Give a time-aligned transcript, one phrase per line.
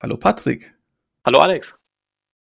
[0.00, 0.74] Hallo Patrick.
[1.24, 1.76] Hallo Alex.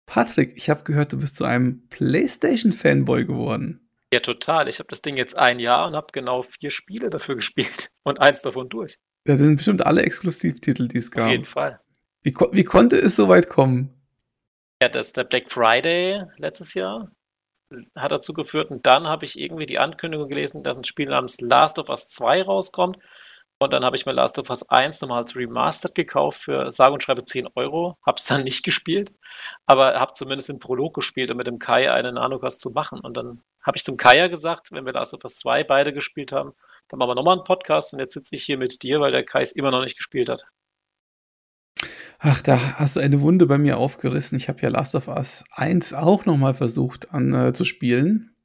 [0.05, 3.89] Patrick, ich habe gehört, du bist zu einem PlayStation-Fanboy geworden.
[4.13, 4.67] Ja, total.
[4.67, 8.19] Ich habe das Ding jetzt ein Jahr und habe genau vier Spiele dafür gespielt und
[8.19, 8.95] eins davon durch.
[9.27, 11.25] Ja, das sind bestimmt alle Exklusivtitel, die es gab.
[11.25, 11.79] Auf jeden Fall.
[12.23, 13.93] Wie, wie konnte es so weit kommen?
[14.81, 17.11] Ja, das ist der Black Friday letztes Jahr
[17.95, 18.71] hat dazu geführt.
[18.71, 22.09] Und dann habe ich irgendwie die Ankündigung gelesen, dass ein Spiel namens Last of Us
[22.09, 22.97] 2 rauskommt.
[23.59, 26.93] Und dann habe ich mir Last of Us 1 nochmal als Remastered gekauft für sage
[26.93, 27.97] und schreibe 10 Euro.
[28.05, 29.11] Habe es dann nicht gespielt,
[29.65, 32.99] aber habe zumindest den Prolog gespielt, um mit dem Kai eine Nanocast zu machen.
[32.99, 35.91] Und dann habe ich zum Kai ja gesagt, wenn wir Last of Us 2 beide
[35.91, 36.53] gespielt haben,
[36.87, 39.25] dann machen wir nochmal einen Podcast und jetzt sitze ich hier mit dir, weil der
[39.25, 40.45] Kai es immer noch nicht gespielt hat.
[42.19, 44.37] Ach, da hast du eine Wunde bei mir aufgerissen.
[44.37, 48.35] Ich habe ja Last of Us 1 auch nochmal versucht an, äh, zu spielen.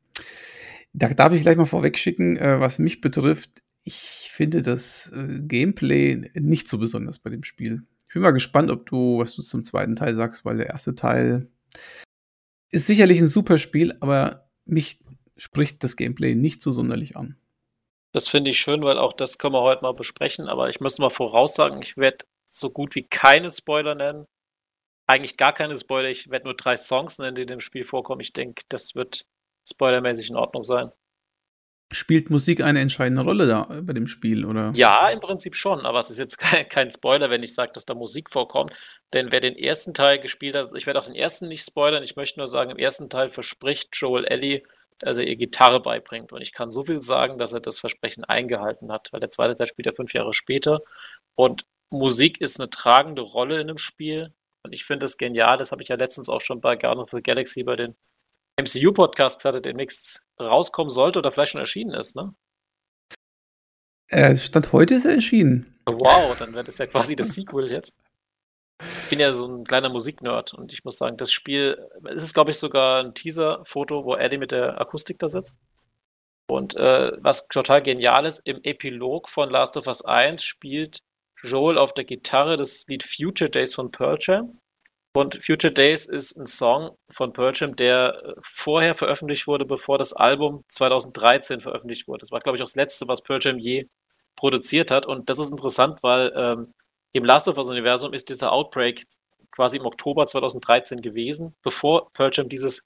[0.92, 3.62] Da darf ich gleich mal vorweg schicken, äh, was mich betrifft.
[3.84, 7.82] Ich finde das äh, Gameplay nicht so besonders bei dem Spiel.
[8.08, 10.94] Ich bin mal gespannt, ob du, was du zum zweiten Teil sagst, weil der erste
[10.94, 11.48] Teil
[12.70, 15.00] ist sicherlich ein super Spiel, aber mich
[15.36, 17.36] spricht das Gameplay nicht so sonderlich an.
[18.12, 20.48] Das finde ich schön, weil auch das können wir heute mal besprechen.
[20.48, 24.26] Aber ich muss mal voraussagen, ich werde so gut wie keine Spoiler nennen.
[25.06, 26.10] Eigentlich gar keine Spoiler.
[26.10, 28.20] Ich werde nur drei Songs nennen, die in dem Spiel vorkommen.
[28.20, 29.26] Ich denke, das wird
[29.68, 30.92] spoilermäßig in Ordnung sein.
[31.92, 34.72] Spielt Musik eine entscheidende Rolle da bei dem Spiel, oder?
[34.74, 36.38] Ja, im Prinzip schon, aber es ist jetzt
[36.70, 38.72] kein, Spoiler, wenn ich sage, dass da Musik vorkommt.
[39.12, 42.16] Denn wer den ersten Teil gespielt hat, ich werde auch den ersten nicht spoilern, ich
[42.16, 44.62] möchte nur sagen, im ersten Teil verspricht Joel Ellie,
[44.98, 46.32] dass er ihr Gitarre beibringt.
[46.32, 49.54] Und ich kann so viel sagen, dass er das Versprechen eingehalten hat, weil der zweite
[49.54, 50.80] Teil spielt ja fünf Jahre später.
[51.34, 54.32] Und Musik ist eine tragende Rolle in dem Spiel.
[54.64, 57.10] Und ich finde es genial, das habe ich ja letztens auch schon bei Guardian of
[57.10, 57.96] the Galaxy bei den
[58.60, 62.34] MCU-Podcast gesagt, der demnächst rauskommen sollte oder vielleicht schon erschienen ist, ne?
[64.08, 65.74] Äh, Stand heute ist er erschienen.
[65.86, 67.94] Wow, dann wäre das ja quasi das Sequel jetzt.
[69.04, 71.78] Ich bin ja so ein kleiner Musiknerd und ich muss sagen, das Spiel,
[72.12, 75.58] es ist glaube ich sogar ein Teaser-Foto, wo Eddie mit der Akustik da sitzt.
[76.48, 81.02] Und äh, was total genial ist, im Epilog von Last of Us 1 spielt
[81.42, 84.58] Joel auf der Gitarre das Lied Future Days von Pearl Jam.
[85.14, 90.14] Und Future Days ist ein Song von Pearl Jam, der vorher veröffentlicht wurde, bevor das
[90.14, 92.20] Album 2013 veröffentlicht wurde.
[92.20, 93.88] Das war, glaube ich, auch das letzte, was Pearl Jam je
[94.36, 95.06] produziert hat.
[95.06, 96.72] Und das ist interessant, weil ähm,
[97.12, 99.04] im Last of Us-Universum ist dieser Outbreak
[99.50, 102.82] quasi im Oktober 2013 gewesen, bevor Pearl Jam dieses,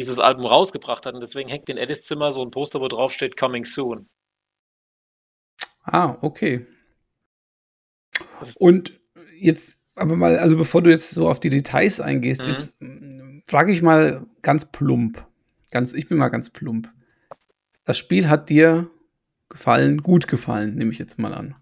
[0.00, 1.14] dieses Album rausgebracht hat.
[1.14, 4.08] Und deswegen hängt in Alice Zimmer so ein Poster, wo drauf steht Coming Soon.
[5.82, 6.66] Ah, okay.
[8.58, 9.00] Und
[9.36, 12.48] jetzt, aber mal, also bevor du jetzt so auf die Details eingehst, mhm.
[12.48, 15.24] jetzt mm, frage ich mal ganz plump.
[15.70, 16.90] Ganz, ich bin mal ganz plump.
[17.84, 18.90] Das Spiel hat dir
[19.48, 21.54] gefallen, gut gefallen, nehme ich jetzt mal an.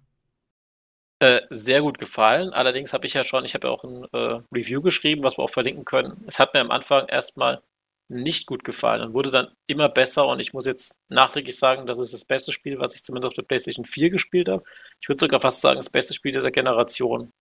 [1.21, 2.53] Äh, sehr gut gefallen.
[2.53, 5.43] Allerdings habe ich ja schon, ich habe ja auch ein äh, Review geschrieben, was wir
[5.43, 6.25] auch verlinken können.
[6.29, 7.61] Es hat mir am Anfang erstmal
[8.09, 10.27] nicht gut gefallen und wurde dann immer besser.
[10.27, 13.35] Und ich muss jetzt nachträglich sagen, das ist das beste Spiel, was ich zumindest auf
[13.35, 14.63] der PlayStation 4 gespielt habe.
[15.01, 17.33] Ich würde sogar fast sagen, das beste Spiel dieser Generation.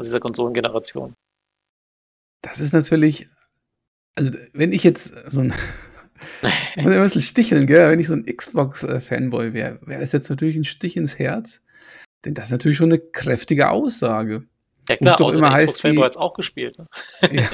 [0.00, 1.12] Also dieser Konsolengeneration.
[2.40, 3.28] Das ist natürlich,
[4.14, 5.52] also wenn ich jetzt so ein,
[6.74, 7.90] ich muss ein bisschen sticheln, gell?
[7.90, 11.60] wenn ich so ein Xbox-Fanboy wäre, wäre das jetzt natürlich ein Stich ins Herz.
[12.24, 14.44] Denn das ist natürlich schon eine kräftige Aussage.
[14.88, 16.78] Ja klar, doch immer heißt Xbox-Fanboy hat es auch gespielt.
[16.78, 16.86] Ne?
[17.30, 17.50] Ja.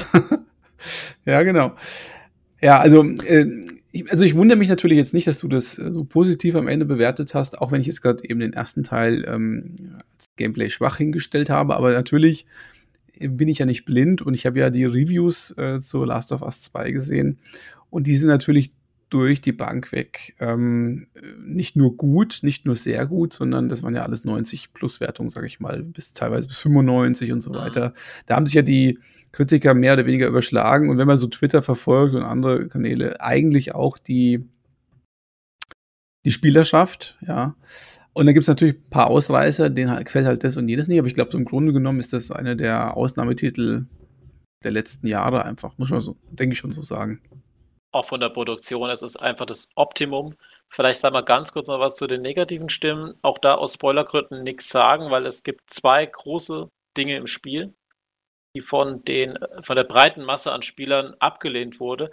[1.25, 1.75] ja, genau.
[2.61, 3.45] Ja, also, äh,
[4.09, 6.85] also ich wundere mich natürlich jetzt nicht, dass du das äh, so positiv am Ende
[6.85, 10.97] bewertet hast, auch wenn ich jetzt gerade eben den ersten Teil ähm, als Gameplay schwach
[10.97, 11.75] hingestellt habe.
[11.75, 12.45] Aber natürlich
[13.19, 16.41] bin ich ja nicht blind und ich habe ja die Reviews äh, zu Last of
[16.41, 17.39] Us 2 gesehen.
[17.89, 18.71] Und die sind natürlich
[19.09, 20.35] durch die Bank weg.
[20.39, 21.07] Ähm,
[21.39, 25.29] nicht nur gut, nicht nur sehr gut, sondern das waren ja alles 90 plus Wertungen,
[25.29, 27.55] sage ich mal, bis teilweise bis 95 und so mhm.
[27.55, 27.93] weiter.
[28.25, 28.99] Da haben sich ja die
[29.31, 33.75] Kritiker mehr oder weniger überschlagen und wenn man so Twitter verfolgt und andere Kanäle, eigentlich
[33.75, 34.49] auch die,
[36.25, 37.55] die Spielerschaft, ja.
[38.13, 40.87] Und dann gibt es natürlich ein paar Ausreißer, denen halt, gefällt halt das und jenes
[40.87, 43.85] nicht, aber ich glaube, so im Grunde genommen ist das einer der Ausnahmetitel
[44.63, 47.21] der letzten Jahre einfach, muss man so, denke ich schon so sagen
[47.91, 48.89] auch von der Produktion.
[48.89, 50.35] Es ist einfach das Optimum.
[50.69, 53.17] Vielleicht sagen wir ganz kurz noch was zu den negativen Stimmen.
[53.21, 57.73] Auch da aus Spoilergründen nichts sagen, weil es gibt zwei große Dinge im Spiel,
[58.55, 62.11] die von, den, von der breiten Masse an Spielern abgelehnt wurde.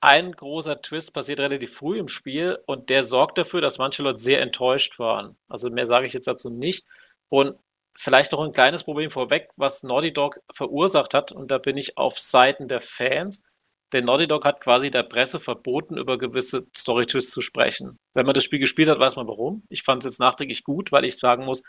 [0.00, 4.18] Ein großer Twist passiert relativ früh im Spiel und der sorgt dafür, dass manche Leute
[4.18, 5.36] sehr enttäuscht waren.
[5.48, 6.86] Also mehr sage ich jetzt dazu nicht.
[7.28, 7.58] Und
[7.96, 11.96] vielleicht noch ein kleines Problem vorweg, was Naughty Dog verursacht hat, und da bin ich
[11.96, 13.42] auf Seiten der Fans
[13.92, 17.98] der Naughty Dog hat quasi der Presse verboten, über gewisse Story-Twists zu sprechen.
[18.14, 19.62] Wenn man das Spiel gespielt hat, weiß man warum.
[19.68, 21.62] Ich fand es jetzt nachträglich gut, weil ich sagen muss,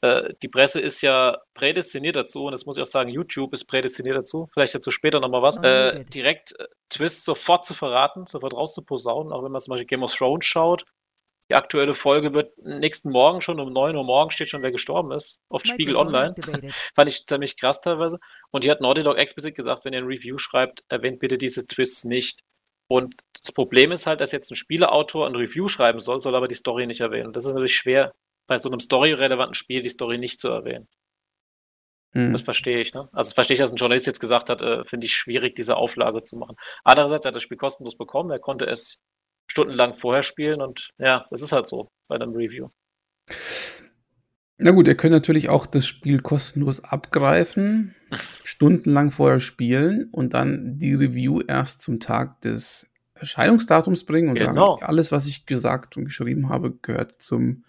[0.00, 3.64] äh, die Presse ist ja prädestiniert dazu, und das muss ich auch sagen, YouTube ist
[3.64, 8.54] prädestiniert dazu, vielleicht dazu später nochmal was, äh, direkt äh, Twists sofort zu verraten, sofort
[8.54, 10.84] rauszuposaunen, auch wenn man zum Beispiel Game of Thrones schaut.
[11.50, 15.12] Die aktuelle Folge wird nächsten Morgen schon um 9 Uhr morgen steht schon, wer gestorben
[15.12, 16.34] ist, auf Spiegel Online.
[16.94, 18.18] Fand ich ziemlich krass teilweise.
[18.50, 21.66] Und die hat Naughty Dog explizit gesagt, wenn ihr ein Review schreibt, erwähnt bitte diese
[21.66, 22.40] Twists nicht.
[22.88, 26.48] Und das Problem ist halt, dass jetzt ein Spieleautor ein Review schreiben soll, soll aber
[26.48, 27.32] die Story nicht erwähnen.
[27.32, 28.14] Das ist natürlich schwer,
[28.46, 30.88] bei so einem storyrelevanten Spiel die Story nicht zu erwähnen.
[32.12, 32.32] Hm.
[32.32, 33.08] Das verstehe ich, ne?
[33.12, 36.22] Also verstehe ich, dass ein Journalist jetzt gesagt hat, äh, finde ich schwierig, diese Auflage
[36.22, 36.56] zu machen.
[36.84, 38.98] Andererseits hat er das Spiel kostenlos bekommen, er konnte es
[39.46, 42.68] stundenlang vorher spielen und ja, das ist halt so bei einem Review.
[44.56, 47.94] Na gut, ihr könnt natürlich auch das Spiel kostenlos abgreifen,
[48.44, 54.76] stundenlang vorher spielen und dann die Review erst zum Tag des Erscheinungsdatums bringen und genau.
[54.76, 57.64] sagen, alles, was ich gesagt und geschrieben habe, gehört zum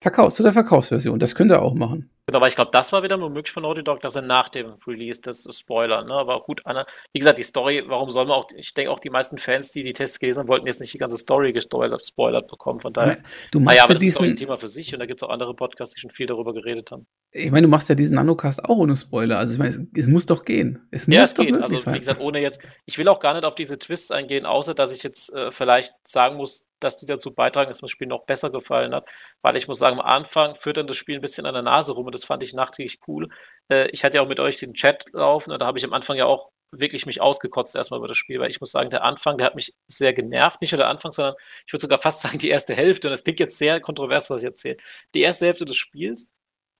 [0.00, 1.18] Verkauf, zu der Verkaufsversion.
[1.18, 2.10] Das könnt ihr auch machen.
[2.28, 4.48] Genau, aber ich glaube, das war wieder nur möglich von Naughty Dog, dass er nach
[4.48, 6.12] dem Release das Spoiler, ne?
[6.12, 9.10] Aber gut, Anna, wie gesagt, die Story, warum soll man auch, ich denke auch die
[9.10, 12.48] meisten Fans, die die Tests gelesen haben, wollten jetzt nicht die ganze Story gespoilert, spoilert
[12.48, 13.18] bekommen, von daher.
[13.52, 15.22] Du machst ja, aber das diesen, ist auch ein Thema für sich und da gibt
[15.22, 17.06] es auch andere Podcasts, die schon viel darüber geredet haben.
[17.30, 20.06] Ich meine, du machst ja diesen Nanocast auch ohne Spoiler, also ich meine, es, es
[20.08, 20.84] muss doch gehen.
[20.90, 21.94] Es ja, muss es doch geht, also sein.
[21.94, 24.90] wie gesagt, ohne jetzt, ich will auch gar nicht auf diese Twists eingehen, außer dass
[24.90, 28.26] ich jetzt äh, vielleicht sagen muss, dass die dazu beitragen, dass mir das Spiel noch
[28.26, 29.08] besser gefallen hat.
[29.42, 31.92] Weil ich muss sagen, am Anfang führt dann das Spiel ein bisschen an der Nase
[31.92, 33.28] rum und das fand ich nachträglich cool.
[33.68, 35.92] Äh, ich hatte ja auch mit euch den Chat laufen und da habe ich am
[35.92, 39.04] Anfang ja auch wirklich mich ausgekotzt erstmal über das Spiel, weil ich muss sagen, der
[39.04, 40.60] Anfang, der hat mich sehr genervt.
[40.60, 41.34] Nicht nur der Anfang, sondern
[41.66, 43.08] ich würde sogar fast sagen, die erste Hälfte.
[43.08, 44.76] Und das klingt jetzt sehr kontrovers, was ich erzähle.
[45.14, 46.28] Die erste Hälfte des Spiels,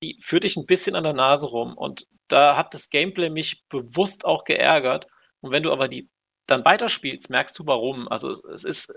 [0.03, 1.77] die führt dich ein bisschen an der Nase rum.
[1.77, 5.07] Und da hat das Gameplay mich bewusst auch geärgert.
[5.41, 6.09] Und wenn du aber die
[6.47, 8.07] dann weiterspielst, merkst du warum.
[8.07, 8.93] Also es ist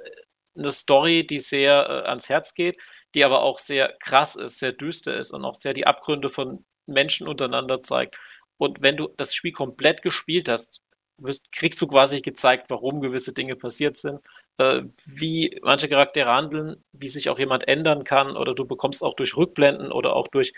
[0.56, 2.78] eine Story, die sehr äh, ans Herz geht,
[3.14, 6.64] die aber auch sehr krass ist, sehr düster ist und auch sehr die Abgründe von
[6.86, 8.16] Menschen untereinander zeigt.
[8.58, 10.82] Und wenn du das Spiel komplett gespielt hast,
[11.18, 14.20] wirst, kriegst du quasi gezeigt, warum gewisse Dinge passiert sind,
[14.58, 19.14] äh, wie manche Charaktere handeln, wie sich auch jemand ändern kann, oder du bekommst auch
[19.14, 20.52] durch Rückblenden oder auch durch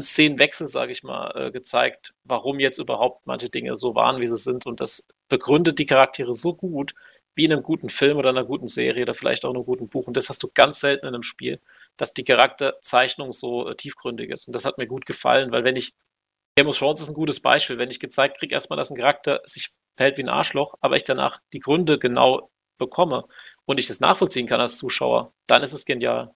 [0.00, 4.36] Szenenwechsel, sage ich mal, äh, gezeigt, warum jetzt überhaupt manche Dinge so waren, wie sie
[4.36, 4.66] sind.
[4.66, 6.94] Und das begründet die Charaktere so gut,
[7.36, 9.88] wie in einem guten Film oder einer guten Serie oder vielleicht auch in einem guten
[9.88, 10.06] Buch.
[10.06, 11.60] Und das hast du ganz selten in einem Spiel,
[11.96, 14.48] dass die Charakterzeichnung so äh, tiefgründig ist.
[14.48, 15.94] Und das hat mir gut gefallen, weil wenn ich,
[16.56, 19.42] Game of Thrones ist ein gutes Beispiel, wenn ich gezeigt kriege, erstmal, dass ein Charakter
[19.44, 23.24] sich verhält wie ein Arschloch, aber ich danach die Gründe genau bekomme
[23.66, 26.34] und ich das nachvollziehen kann als Zuschauer, dann ist es genial.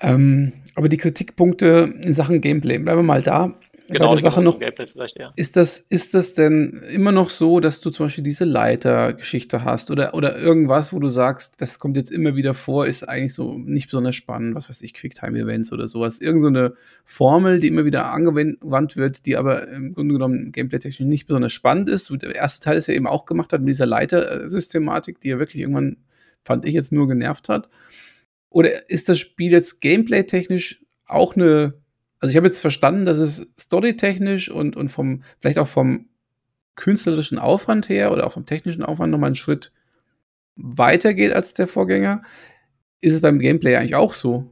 [0.00, 3.58] Ähm, aber die Kritikpunkte in Sachen Gameplay, bleiben wir mal da.
[3.88, 5.32] Genau, bei der Sache noch, ja.
[5.36, 9.90] ist, das, ist das denn immer noch so, dass du zum Beispiel diese Leitergeschichte hast
[9.90, 13.58] oder, oder irgendwas, wo du sagst, das kommt jetzt immer wieder vor, ist eigentlich so
[13.58, 16.20] nicht besonders spannend, was weiß ich, Quicktime-Events oder sowas.
[16.20, 21.00] Irgend so eine Formel, die immer wieder angewandt wird, die aber im Grunde genommen gameplay-technisch
[21.00, 22.10] nicht besonders spannend ist.
[22.10, 25.60] Der erste Teil ist ja eben auch gemacht hat mit dieser Leitersystematik, die ja wirklich
[25.60, 25.98] irgendwann,
[26.42, 27.68] fand ich jetzt nur genervt hat.
[28.48, 31.74] Oder ist das Spiel jetzt gameplay-technisch auch eine
[32.24, 36.08] also ich habe jetzt verstanden, dass es storytechnisch und, und vom, vielleicht auch vom
[36.74, 39.72] künstlerischen Aufwand her oder auch vom technischen Aufwand nochmal einen Schritt
[40.56, 42.22] weiter geht als der Vorgänger.
[43.02, 44.50] Ist es beim Gameplay eigentlich auch so?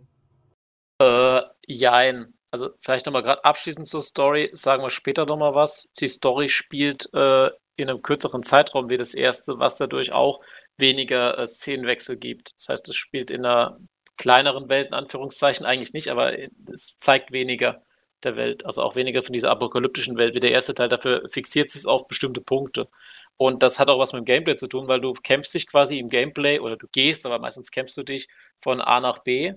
[0.99, 2.35] Äh, jein.
[2.51, 5.89] Also vielleicht nochmal gerade abschließend zur Story, sagen wir später nochmal was.
[5.99, 10.43] Die Story spielt äh, in einem kürzeren Zeitraum wie das erste, was dadurch auch
[10.77, 12.53] weniger äh, Szenenwechsel gibt.
[12.59, 13.79] Das heißt, es spielt in einer
[14.23, 16.39] kleineren Welt, in Anführungszeichen, eigentlich nicht, aber
[16.73, 17.83] es zeigt weniger
[18.23, 20.89] der Welt, also auch weniger von dieser apokalyptischen Welt wie der erste Teil.
[20.89, 22.89] Dafür fixiert sich auf bestimmte Punkte.
[23.37, 25.99] Und das hat auch was mit dem Gameplay zu tun, weil du kämpfst dich quasi
[25.99, 28.29] im Gameplay oder du gehst, aber meistens kämpfst du dich
[28.61, 29.55] von A nach B.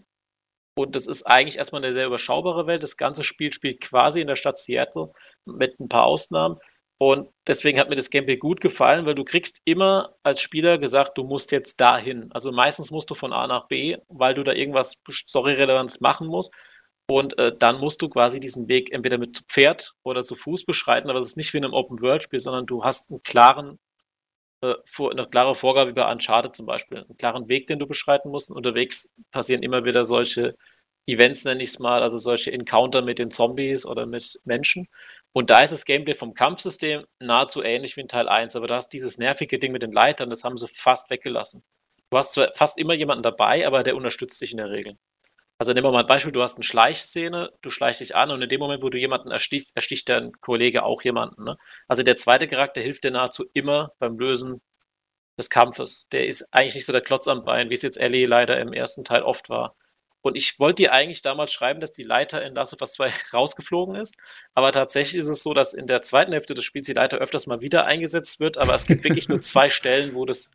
[0.75, 2.81] Und das ist eigentlich erstmal eine sehr überschaubare Welt.
[2.81, 5.11] Das ganze Spiel spielt quasi in der Stadt Seattle
[5.45, 6.57] mit ein paar Ausnahmen.
[6.97, 11.17] Und deswegen hat mir das Gameplay gut gefallen, weil du kriegst immer als Spieler gesagt,
[11.17, 12.31] du musst jetzt dahin.
[12.31, 16.53] Also meistens musst du von A nach B, weil du da irgendwas Story-Relevanz machen musst.
[17.07, 21.09] Und äh, dann musst du quasi diesen Weg entweder mit Pferd oder zu Fuß beschreiten,
[21.09, 23.77] aber es ist nicht wie in einem Open-World-Spiel, sondern du hast einen klaren,
[24.61, 24.75] äh,
[25.11, 28.49] eine klare Vorgabe wie bei Uncharted zum Beispiel, einen klaren Weg, den du beschreiten musst.
[28.49, 30.55] Und unterwegs passieren immer wieder solche
[31.07, 34.87] Events, nenne ich es mal, also solche Encounter mit den Zombies oder mit Menschen.
[35.37, 38.77] Und da ist das Gameplay vom Kampfsystem nahezu ähnlich wie in Teil 1, aber da
[38.77, 41.61] hast dieses nervige Ding mit den Leitern, das haben sie fast weggelassen.
[42.09, 44.97] Du hast zwar fast immer jemanden dabei, aber der unterstützt dich in der Regel.
[45.57, 48.41] Also nehmen wir mal ein Beispiel, du hast eine Schleichszene, du schleichst dich an und
[48.41, 51.43] in dem Moment, wo du jemanden erstichst, ersticht dein Kollege auch jemanden.
[51.43, 51.57] Ne?
[51.89, 54.61] Also der zweite Charakter hilft dir nahezu immer beim Lösen
[55.37, 56.07] des Kampfes.
[56.13, 58.71] Der ist eigentlich nicht so der Klotz am Bein, wie es jetzt Ellie leider im
[58.71, 59.75] ersten Teil oft war.
[60.25, 63.11] Und ich wollte dir eigentlich damals schreiben, dass die Leiter in Last of Us 2
[63.33, 64.15] rausgeflogen ist.
[64.55, 67.45] Aber tatsächlich ist es so, dass in der zweiten Hälfte des Spiels die Leiter öfters
[67.45, 68.57] mal wieder eingesetzt wird.
[68.57, 70.49] Aber es gibt wirklich nur zwei Stellen, wo das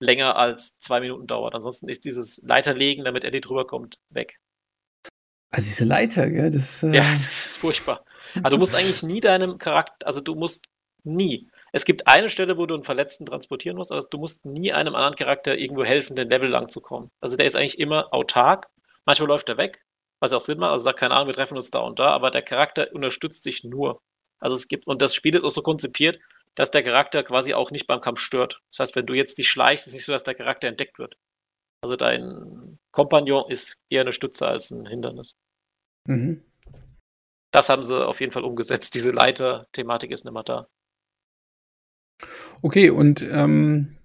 [0.00, 1.54] länger als zwei Minuten dauert.
[1.54, 4.40] Ansonsten ist dieses Leiterlegen, damit Eddie drüber kommt, weg.
[5.50, 6.50] Also diese Leiter, gell?
[6.50, 6.88] Das, äh...
[6.88, 8.04] Ja, das ist furchtbar.
[8.38, 10.64] Aber du musst eigentlich nie deinem Charakter, also du musst
[11.04, 11.48] nie.
[11.70, 14.96] Es gibt eine Stelle, wo du einen Verletzten transportieren musst, aber du musst nie einem
[14.96, 17.12] anderen Charakter irgendwo helfen, den Level lang zu kommen.
[17.20, 18.66] Also der ist eigentlich immer autark.
[19.06, 19.84] Manchmal läuft er weg,
[20.20, 20.72] was auch Sinn macht.
[20.72, 23.64] Also sagt keine Ahnung, wir treffen uns da und da, aber der Charakter unterstützt sich
[23.64, 24.02] nur.
[24.40, 26.18] Also es gibt, und das Spiel ist auch so konzipiert,
[26.54, 28.60] dass der Charakter quasi auch nicht beim Kampf stört.
[28.70, 30.98] Das heißt, wenn du jetzt dich schleichst, ist es nicht so, dass der Charakter entdeckt
[30.98, 31.16] wird.
[31.82, 35.36] Also dein Kompagnon ist eher eine Stütze als ein Hindernis.
[36.06, 36.42] Mhm.
[37.52, 38.94] Das haben sie auf jeden Fall umgesetzt.
[38.94, 40.68] Diese Leiter-Thematik ist nicht mehr da.
[42.62, 43.98] Okay, und ähm,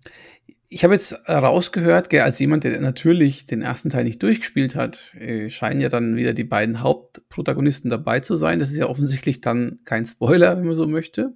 [0.73, 5.15] ich habe jetzt rausgehört, gell, als jemand, der natürlich den ersten Teil nicht durchgespielt hat,
[5.15, 8.57] äh, scheinen ja dann wieder die beiden Hauptprotagonisten dabei zu sein.
[8.57, 11.35] Das ist ja offensichtlich dann kein Spoiler, wenn man so möchte.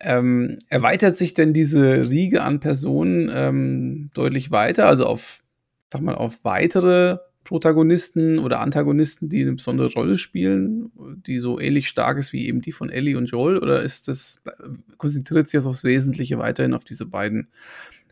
[0.00, 5.42] Ähm, erweitert sich denn diese Riege an Personen ähm, deutlich weiter, also auf,
[5.92, 10.90] sag mal, auf weitere Protagonisten oder Antagonisten, die eine besondere Rolle spielen,
[11.26, 13.58] die so ähnlich stark ist wie eben die von Ellie und Joel?
[13.58, 14.42] Oder ist das,
[14.96, 17.48] konzentriert sich das aufs Wesentliche weiterhin auf diese beiden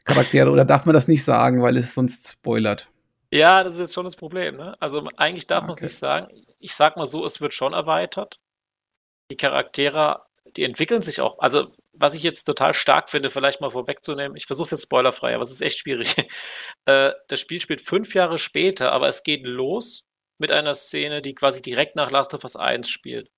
[0.04, 0.50] Charaktere?
[0.50, 2.90] Oder darf man das nicht sagen, weil es sonst spoilert?
[3.30, 4.56] Ja, das ist jetzt schon das Problem.
[4.56, 4.76] Ne?
[4.80, 5.66] Also eigentlich darf okay.
[5.68, 6.28] man es nicht sagen.
[6.58, 8.38] Ich sag mal so, es wird schon erweitert.
[9.30, 10.23] Die Charaktere
[10.56, 11.38] die entwickeln sich auch.
[11.38, 15.34] Also, was ich jetzt total stark finde, vielleicht mal vorwegzunehmen, ich versuche es jetzt spoilerfrei,
[15.34, 16.14] aber es ist echt schwierig.
[16.87, 20.04] äh, das Spiel spielt fünf Jahre später, aber es geht los
[20.38, 23.30] mit einer Szene, die quasi direkt nach Last of Us 1 spielt.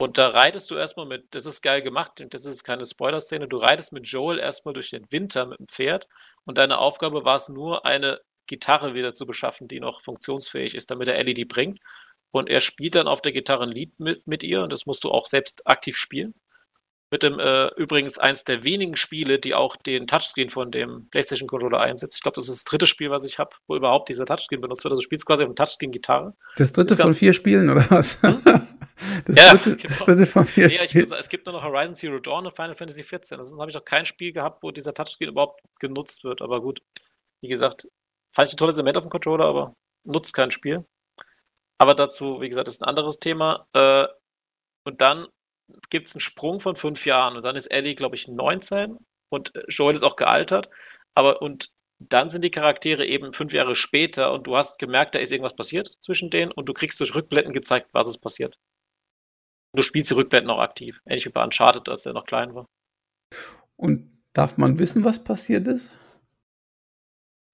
[0.00, 3.58] Und da reitest du erstmal mit, das ist geil gemacht, das ist keine Spoiler-Szene, du
[3.58, 6.08] reitest mit Joel erstmal durch den Winter mit dem Pferd
[6.46, 10.90] und deine Aufgabe war es nur, eine Gitarre wieder zu beschaffen, die noch funktionsfähig ist,
[10.90, 11.80] damit er Ellie die bringt.
[12.30, 15.04] Und er spielt dann auf der Gitarre ein Lied mit, mit ihr und das musst
[15.04, 16.32] du auch selbst aktiv spielen.
[17.10, 21.46] Mit dem äh, übrigens eins der wenigen Spiele, die auch den Touchscreen von dem PlayStation
[21.48, 22.16] Controller einsetzt.
[22.16, 24.82] Ich glaube, das ist das dritte Spiel, was ich habe, wo überhaupt dieser Touchscreen benutzt
[24.84, 24.92] wird.
[24.92, 26.34] Also du spielst quasi auf dem Touchscreen Gitarre.
[26.56, 28.22] Das dritte von vier Spielen, oder was?
[28.22, 28.40] Hm?
[29.24, 29.88] Das, ja, dritte, genau.
[29.88, 31.12] das dritte von vier ja, Spielen.
[31.12, 33.32] es gibt nur noch Horizon Zero Dawn und Final Fantasy XIV.
[33.32, 36.42] Ansonsten habe ich noch kein Spiel gehabt, wo dieser Touchscreen überhaupt genutzt wird.
[36.42, 36.82] Aber gut,
[37.42, 37.88] wie gesagt,
[38.34, 40.84] fand ich ein tolles Element auf dem Controller, aber nutzt kein Spiel.
[41.78, 43.66] Aber dazu, wie gesagt, ist ein anderes Thema.
[43.72, 44.06] Äh,
[44.84, 45.28] und dann
[45.88, 48.98] gibt es einen Sprung von fünf Jahren und dann ist Ellie, glaube ich, 19
[49.30, 50.68] und äh, Joel ist auch gealtert.
[51.14, 55.18] Aber und dann sind die Charaktere eben fünf Jahre später und du hast gemerkt, da
[55.18, 58.58] ist irgendwas passiert zwischen denen und du kriegst durch Rückblenden gezeigt, was ist passiert.
[59.74, 61.00] Du spielst die Rückblenden auch aktiv.
[61.06, 62.66] Ähnlich wie bei Uncharted, als er noch klein war.
[63.76, 65.90] Und darf man wissen, was passiert ist?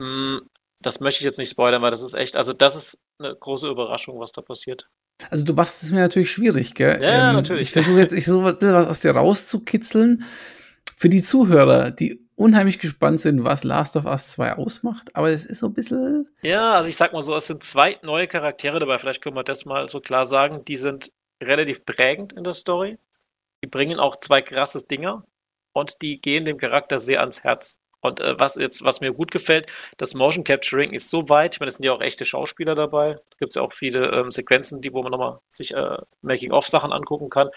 [0.02, 0.48] Hm,
[0.80, 3.68] das möchte ich jetzt nicht spoilern, weil das ist echt, also das ist eine große
[3.68, 4.88] Überraschung, was da passiert.
[5.30, 7.02] Also du machst es mir natürlich schwierig, gell?
[7.02, 7.62] Ja, ähm, natürlich.
[7.62, 10.24] Ich versuche jetzt, ich versuche was aus dir rauszukitzeln.
[10.98, 15.46] Für die Zuhörer, die unheimlich gespannt sind, was Last of Us 2 ausmacht, aber es
[15.46, 16.28] ist so ein bisschen.
[16.42, 19.44] Ja, also ich sag mal so, es sind zwei neue Charaktere dabei, vielleicht können wir
[19.44, 21.10] das mal so klar sagen, die sind
[21.42, 22.98] relativ prägend in der Story.
[23.62, 25.24] Die bringen auch zwei krasses Dinger
[25.72, 27.78] und die gehen dem Charakter sehr ans Herz.
[28.00, 31.60] Und äh, was jetzt, was mir gut gefällt, das Motion Capturing ist so weit, ich
[31.60, 33.14] meine, es sind ja auch echte Schauspieler dabei.
[33.14, 36.92] Da gibt es ja auch viele ähm, Sequenzen, die, wo man nochmal sich äh, Making-of-Sachen
[36.92, 37.50] angucken kann.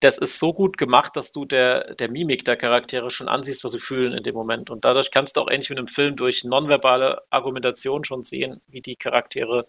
[0.00, 3.72] Das ist so gut gemacht, dass du der, der Mimik der Charaktere schon ansiehst, was
[3.72, 4.70] sie fühlen in dem Moment.
[4.70, 8.80] Und dadurch kannst du auch ähnlich mit einem Film durch nonverbale Argumentation schon sehen, wie
[8.80, 9.68] die Charaktere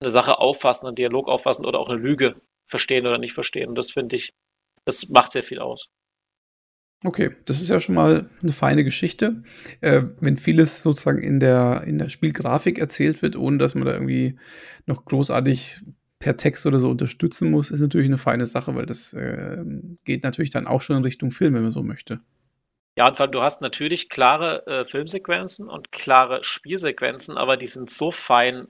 [0.00, 2.36] eine Sache auffassen, einen Dialog auffassen oder auch eine Lüge
[2.68, 3.70] verstehen oder nicht verstehen.
[3.70, 4.32] Und das finde ich,
[4.84, 5.88] das macht sehr viel aus.
[7.04, 9.42] Okay, das ist ja schon mal eine feine Geschichte.
[9.80, 13.92] Äh, wenn vieles sozusagen in der, in der Spielgrafik erzählt wird, ohne dass man da
[13.92, 14.36] irgendwie
[14.86, 15.82] noch großartig
[16.18, 19.62] per Text oder so unterstützen muss, ist natürlich eine feine Sache, weil das äh,
[20.04, 22.20] geht natürlich dann auch schon in Richtung Film, wenn man so möchte.
[22.98, 28.10] Ja, und du hast natürlich klare äh, Filmsequenzen und klare Spielsequenzen, aber die sind so
[28.10, 28.66] fein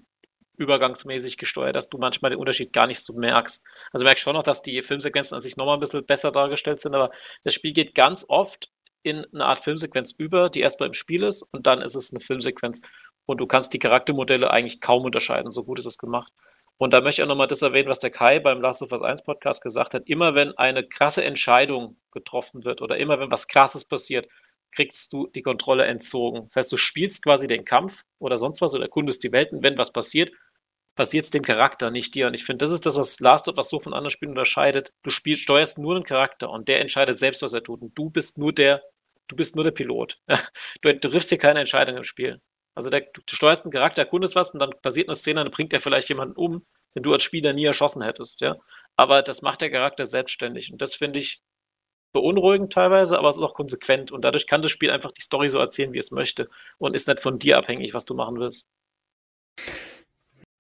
[0.59, 3.65] übergangsmäßig gesteuert, dass du manchmal den Unterschied gar nicht so merkst.
[3.93, 6.95] Also merkst schon noch, dass die Filmsequenzen an sich nochmal ein bisschen besser dargestellt sind,
[6.95, 7.11] aber
[7.45, 8.71] das Spiel geht ganz oft
[9.03, 12.21] in eine Art Filmsequenz über, die erstmal im Spiel ist und dann ist es eine
[12.21, 12.81] Filmsequenz.
[13.27, 16.33] Und du kannst die Charaktermodelle eigentlich kaum unterscheiden, so gut ist es gemacht.
[16.79, 19.03] Und da möchte ich auch nochmal das erwähnen, was der Kai beim Last of Us
[19.03, 20.05] 1 Podcast gesagt hat.
[20.07, 24.29] Immer wenn eine krasse Entscheidung getroffen wird oder immer wenn was Krasses passiert,
[24.71, 26.45] kriegst du die Kontrolle entzogen.
[26.45, 29.63] Das heißt, du spielst quasi den Kampf oder sonst was oder erkundest die Welt und
[29.63, 30.33] wenn was passiert,
[30.99, 32.27] passiert es dem Charakter, nicht dir.
[32.27, 34.93] Und ich finde, das ist das, was Last of Us so von anderen Spielen unterscheidet.
[35.05, 37.83] Du spielst, steuerst nur einen Charakter und der entscheidet selbst, was er tut.
[37.83, 38.83] Und du bist nur der,
[39.29, 40.19] du bist nur der Pilot.
[40.83, 42.41] Du, triffst hier keine Entscheidung im Spiel.
[42.75, 45.73] Also der, du steuerst einen Charakter, erkundest was und dann passiert eine Szene, dann bringt
[45.73, 48.57] er vielleicht jemanden um, den du als Spieler nie erschossen hättest, ja.
[48.97, 51.43] Aber das macht der Charakter selbstständig und das finde ich
[52.13, 55.49] beunruhigend teilweise, aber es ist auch konsequent und dadurch kann das Spiel einfach die Story
[55.49, 58.67] so erzählen, wie es möchte und ist nicht von dir abhängig, was du machen willst.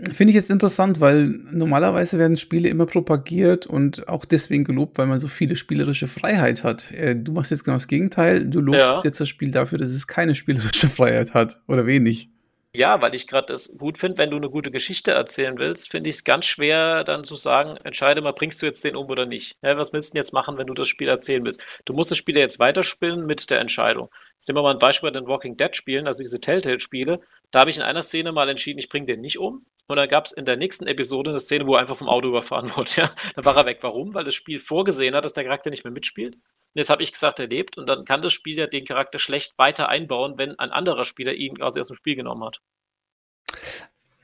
[0.00, 5.06] Finde ich jetzt interessant, weil normalerweise werden Spiele immer propagiert und auch deswegen gelobt, weil
[5.06, 6.92] man so viele spielerische Freiheit hat.
[6.92, 8.48] Äh, du machst jetzt genau das Gegenteil.
[8.48, 9.00] Du lobst ja.
[9.02, 12.30] jetzt das Spiel dafür, dass es keine spielerische Freiheit hat oder wenig.
[12.78, 16.10] Ja, weil ich gerade das gut finde, wenn du eine gute Geschichte erzählen willst, finde
[16.10, 19.26] ich es ganz schwer, dann zu sagen, entscheide mal, bringst du jetzt den um oder
[19.26, 19.56] nicht.
[19.62, 21.66] Ja, was willst du denn jetzt machen, wenn du das Spiel erzählen willst?
[21.86, 24.10] Du musst das Spiel ja jetzt weiterspielen mit der Entscheidung.
[24.34, 27.18] Jetzt nehmen wir mal ein Beispiel bei den Walking Dead Spielen, also diese Telltale-Spiele.
[27.50, 29.66] Da habe ich in einer Szene mal entschieden, ich bringe den nicht um.
[29.88, 32.28] Und dann gab es in der nächsten Episode eine Szene, wo er einfach vom Auto
[32.28, 32.92] überfahren wurde.
[32.94, 33.10] Ja?
[33.34, 33.78] Dann war er weg.
[33.80, 34.14] Warum?
[34.14, 36.38] Weil das Spiel vorgesehen hat, dass der Charakter nicht mehr mitspielt.
[36.78, 37.76] Jetzt habe ich gesagt, er lebt.
[37.76, 41.34] Und dann kann das Spiel ja den Charakter schlecht weiter einbauen, wenn ein anderer Spieler
[41.34, 42.60] ihn quasi aus dem Spiel genommen hat.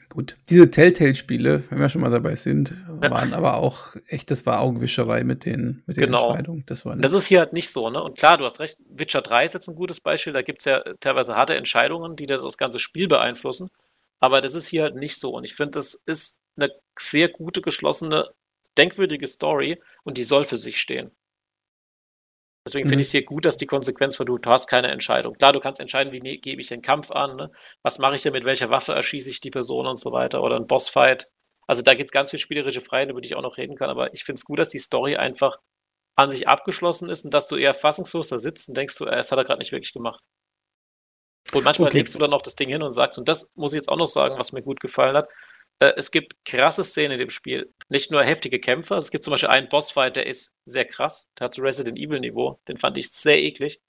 [0.09, 3.37] Gut, diese Telltale-Spiele, wenn wir schon mal dabei sind, waren ja.
[3.37, 6.29] aber auch echt, das war Augenwischerei mit den, mit den genau.
[6.29, 6.63] Entscheidungen.
[6.67, 8.01] Das, war das ist hier halt nicht so, ne?
[8.01, 10.67] Und klar, du hast recht, Witcher 3 ist jetzt ein gutes Beispiel, da gibt es
[10.67, 13.69] ja teilweise harte Entscheidungen, die das, das ganze Spiel beeinflussen.
[14.21, 15.33] Aber das ist hier halt nicht so.
[15.33, 18.31] Und ich finde, das ist eine sehr gute, geschlossene,
[18.79, 21.11] denkwürdige Story und die soll für sich stehen.
[22.67, 23.01] Deswegen finde mhm.
[23.01, 25.35] ich es hier gut, dass die Konsequenz für du, du hast keine Entscheidung.
[25.35, 27.51] Klar, du kannst entscheiden, wie ne, gebe ich den Kampf an, ne?
[27.83, 30.57] was mache ich denn, mit welcher Waffe erschieße ich die Person und so weiter oder
[30.57, 31.31] ein Bossfight.
[31.67, 33.91] Also da gibt es ganz viel spielerische Freiheit, über die ich auch noch reden kann,
[33.91, 35.59] aber ich finde es gut, dass die Story einfach
[36.17, 39.19] an sich abgeschlossen ist und dass du eher fassungslos da sitzt und denkst du, äh,
[39.19, 40.21] es hat er gerade nicht wirklich gemacht.
[41.53, 41.99] Und manchmal okay.
[41.99, 43.97] legst du dann auch das Ding hin und sagst, und das muss ich jetzt auch
[43.97, 45.29] noch sagen, was mir gut gefallen hat,
[45.81, 47.73] äh, es gibt krasse Szenen in dem Spiel.
[47.89, 51.47] Nicht nur heftige Kämpfe, es gibt zum Beispiel einen Bossfight, der ist sehr krass, der
[51.47, 53.81] hat so Resident Evil Niveau, den fand ich sehr eklig.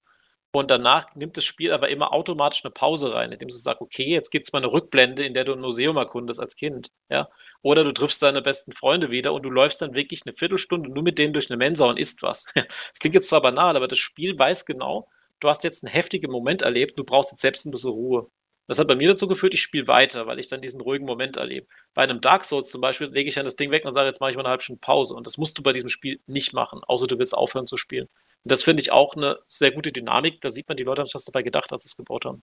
[0.56, 4.06] Und danach nimmt das Spiel aber immer automatisch eine Pause rein, indem sie sagt, okay,
[4.06, 6.92] jetzt gibt es mal eine Rückblende, in der du ein Museum erkundest als Kind.
[7.10, 7.30] Ja?
[7.62, 11.04] Oder du triffst deine besten Freunde wieder und du läufst dann wirklich eine Viertelstunde nur
[11.04, 12.46] mit denen durch eine Mensa und isst was.
[12.56, 15.10] Das klingt jetzt zwar banal, aber das Spiel weiß genau,
[15.42, 18.30] du hast jetzt einen heftigen Moment erlebt, du brauchst jetzt selbst ein bisschen Ruhe.
[18.68, 21.38] Das hat bei mir dazu geführt, ich spiele weiter, weil ich dann diesen ruhigen Moment
[21.38, 21.68] erlebe.
[21.94, 24.20] Bei einem Dark Souls zum Beispiel lege ich dann das Ding weg und sage, jetzt
[24.20, 25.14] mache ich mal eine halbe Stunde Pause.
[25.14, 28.08] Und das musst du bei diesem Spiel nicht machen, außer du willst aufhören zu spielen.
[28.44, 30.42] Und das finde ich auch eine sehr gute Dynamik.
[30.42, 32.42] Da sieht man, die Leute haben sich was dabei gedacht, als sie es gebaut haben.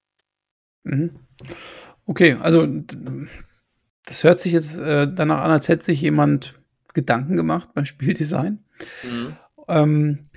[0.84, 1.20] Mhm.
[2.06, 2.66] Okay, also
[4.04, 6.60] das hört sich jetzt äh, danach an, als hätte sich jemand
[6.94, 8.64] Gedanken gemacht beim Spieldesign.
[9.02, 9.36] Mhm.
[9.68, 10.30] Ähm,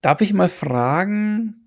[0.00, 1.63] darf ich mal fragen,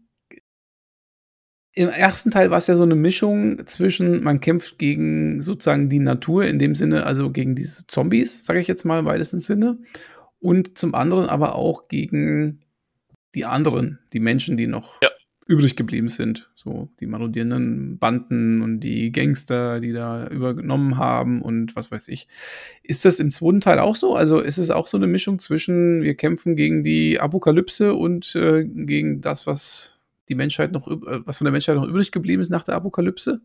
[1.77, 5.99] im ersten Teil war es ja so eine Mischung zwischen, man kämpft gegen sozusagen die
[5.99, 9.77] Natur, in dem Sinne, also gegen diese Zombies, sage ich jetzt mal im weitesten Sinne,
[10.39, 12.61] und zum anderen aber auch gegen
[13.35, 15.09] die anderen, die Menschen, die noch ja.
[15.45, 16.49] übrig geblieben sind.
[16.55, 22.27] So die marodierenden Banden und die Gangster, die da übernommen haben und was weiß ich.
[22.81, 24.15] Ist das im zweiten Teil auch so?
[24.15, 28.65] Also ist es auch so eine Mischung zwischen, wir kämpfen gegen die Apokalypse und äh,
[28.65, 29.96] gegen das, was
[30.29, 33.41] die Menschheit noch, äh, was von der Menschheit noch übrig geblieben ist nach der Apokalypse?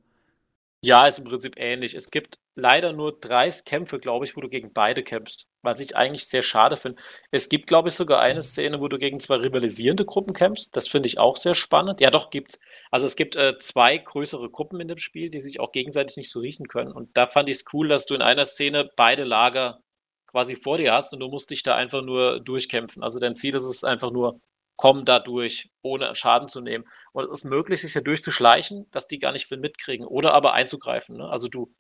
[0.85, 1.95] Ja, ist im Prinzip ähnlich.
[1.95, 5.95] Es gibt leider nur drei Kämpfe, glaube ich, wo du gegen beide kämpfst, was ich
[5.95, 7.01] eigentlich sehr schade finde.
[7.31, 10.75] Es gibt, glaube ich, sogar eine Szene, wo du gegen zwei rivalisierende Gruppen kämpfst.
[10.75, 12.01] Das finde ich auch sehr spannend.
[12.01, 12.59] Ja, doch, gibt's.
[12.91, 16.31] Also es gibt äh, zwei größere Gruppen in dem Spiel, die sich auch gegenseitig nicht
[16.31, 16.91] so riechen können.
[16.91, 19.83] Und da fand ich es cool, dass du in einer Szene beide Lager
[20.27, 23.05] quasi vor dir hast und du musst dich da einfach nur durchkämpfen.
[23.05, 24.41] Also dein Ziel ist es einfach nur,
[24.83, 26.85] kommen dadurch, ohne Schaden zu nehmen.
[27.13, 30.55] Und es ist möglich, sich ja durchzuschleichen, dass die gar nicht viel mitkriegen oder aber
[30.55, 31.19] einzugreifen.
[31.19, 31.29] Ne?
[31.29, 31.73] Also du,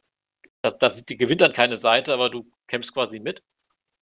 [0.62, 3.43] das, das, die gewinnt dann keine Seite, aber du kämpfst quasi mit.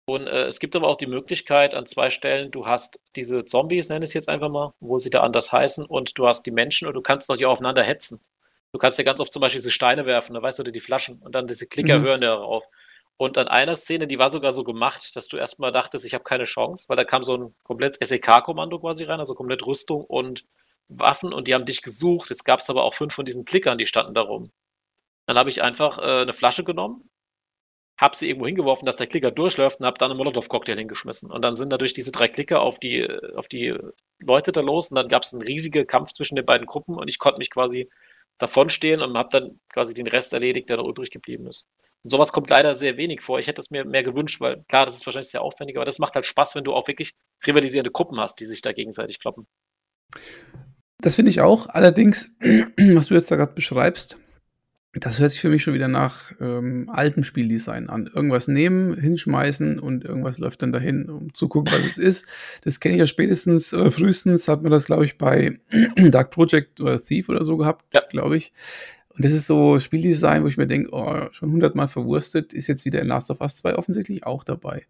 [0.04, 3.88] Und äh, es gibt aber auch die Möglichkeit an zwei Stellen, du hast diese Zombies,
[3.88, 6.50] nenne ich es jetzt einfach mal, wo sie da anders heißen, und du hast die
[6.50, 8.20] Menschen und du kannst noch die aufeinander hetzen.
[8.72, 11.22] Du kannst ja ganz oft zum Beispiel diese Steine werfen, da weißt du, die Flaschen
[11.22, 12.04] und dann diese Klicker mhm.
[12.04, 12.66] hören darauf.
[13.20, 16.24] Und an einer Szene, die war sogar so gemacht, dass du erstmal dachtest, ich habe
[16.24, 20.46] keine Chance, weil da kam so ein komplettes SEK-Kommando quasi rein, also komplett Rüstung und
[20.88, 22.30] Waffen und die haben dich gesucht.
[22.30, 24.52] Jetzt gab es aber auch fünf von diesen Klickern, die standen da rum.
[25.26, 27.10] Dann habe ich einfach äh, eine Flasche genommen,
[27.98, 31.30] habe sie irgendwo hingeworfen, dass der Klicker durchläuft und habe dann einen Molotow-Cocktail hingeschmissen.
[31.30, 33.06] Und dann sind dadurch diese drei Klicker auf die,
[33.36, 33.76] auf die
[34.18, 37.08] Leute da los und dann gab es einen riesigen Kampf zwischen den beiden Gruppen und
[37.08, 37.90] ich konnte mich quasi
[38.38, 41.68] davonstehen und habe dann quasi den Rest erledigt, der noch übrig geblieben ist.
[42.02, 43.38] Und sowas kommt leider sehr wenig vor.
[43.38, 45.98] Ich hätte es mir mehr gewünscht, weil klar, das ist wahrscheinlich sehr aufwendig, aber das
[45.98, 47.12] macht halt Spaß, wenn du auch wirklich
[47.46, 49.46] rivalisierende Gruppen hast, die sich da gegenseitig kloppen.
[51.00, 51.68] Das finde ich auch.
[51.68, 54.18] Allerdings, was du jetzt da gerade beschreibst,
[54.92, 58.10] das hört sich für mich schon wieder nach ähm, altem Spieldesign an.
[58.12, 62.26] Irgendwas nehmen, hinschmeißen und irgendwas läuft dann dahin, um zu gucken, was es ist.
[62.64, 65.58] Das kenne ich ja spätestens oder frühestens hat man das, glaube ich, bei
[65.96, 68.00] Dark Project oder Thief oder so gehabt, ja.
[68.08, 68.52] glaube ich.
[69.20, 72.86] Und das ist so Spieldesign, wo ich mir denke, oh, schon hundertmal verwurstet, ist jetzt
[72.86, 74.86] wieder in Last of Us 2 offensichtlich auch dabei.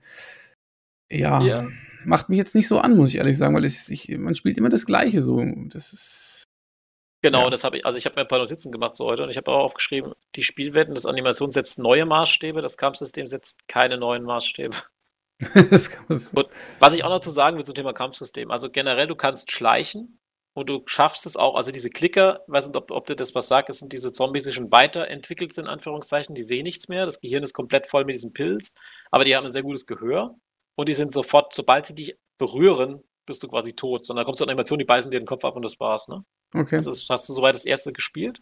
[1.10, 1.66] Ja, ja,
[2.04, 4.56] macht mich jetzt nicht so an, muss ich ehrlich sagen, weil es, ich, man spielt
[4.56, 5.44] immer das Gleiche so.
[5.72, 6.44] Das ist.
[7.22, 7.50] Genau, ja.
[7.50, 9.36] das habe ich, also ich habe mir ein paar Notizen gemacht so heute und ich
[9.36, 14.22] habe auch aufgeschrieben, die Spielwelten, das Animation setzt neue Maßstäbe, das Kampfsystem setzt keine neuen
[14.22, 14.76] Maßstäbe.
[16.04, 19.50] und was ich auch noch zu sagen will zum Thema Kampfsystem, also generell, du kannst
[19.50, 20.19] schleichen
[20.60, 23.48] und du schaffst es auch, also diese Klicker, weiß nicht, ob, ob dir das was
[23.48, 27.04] sagt, das sind diese Zombies, die schon weiterentwickelt sind, in Anführungszeichen, die sehen nichts mehr,
[27.04, 28.72] das Gehirn ist komplett voll mit diesen Pilz,
[29.10, 30.36] aber die haben ein sehr gutes Gehör
[30.76, 34.08] und die sind sofort, sobald sie dich berühren, bist du quasi tot.
[34.08, 36.08] Und dann kommst du eine Animation, die beißen dir den Kopf ab und das war's,
[36.08, 36.24] ne?
[36.54, 36.76] Okay.
[36.76, 38.40] Das ist, hast du soweit das erste gespielt?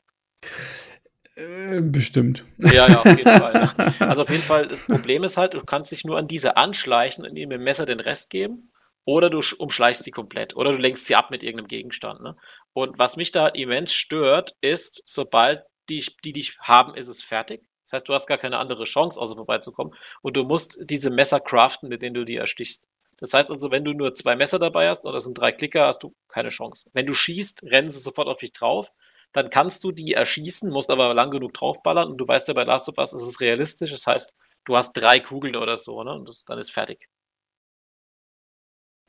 [1.35, 2.45] Äh, bestimmt.
[2.59, 3.71] Ja, ja, auf jeden Fall.
[4.01, 7.25] Also auf jeden Fall, das Problem ist halt, du kannst dich nur an diese anschleichen
[7.25, 8.68] und ihm mit dem Messer den Rest geben.
[9.09, 10.55] Oder du umschleichst sie komplett.
[10.55, 12.21] Oder du lenkst sie ab mit irgendeinem Gegenstand.
[12.21, 12.37] Ne?
[12.75, 17.63] Und was mich da immens stört, ist, sobald die, die dich haben, ist es fertig.
[17.85, 19.95] Das heißt, du hast gar keine andere Chance, außer vorbeizukommen.
[20.21, 22.87] Und du musst diese Messer craften, mit denen du die erstichst.
[23.17, 25.87] Das heißt also, wenn du nur zwei Messer dabei hast oder es sind drei Klicker,
[25.87, 26.91] hast du keine Chance.
[26.93, 28.93] Wenn du schießt, rennen sie sofort auf dich drauf.
[29.33, 32.11] Dann kannst du die erschießen, musst aber lang genug draufballern.
[32.11, 33.91] Und du weißt ja, bei Last of Us ist es realistisch.
[33.91, 34.35] Das heißt,
[34.67, 36.13] du hast drei Kugeln oder so, ne?
[36.13, 37.09] Und das, dann ist fertig.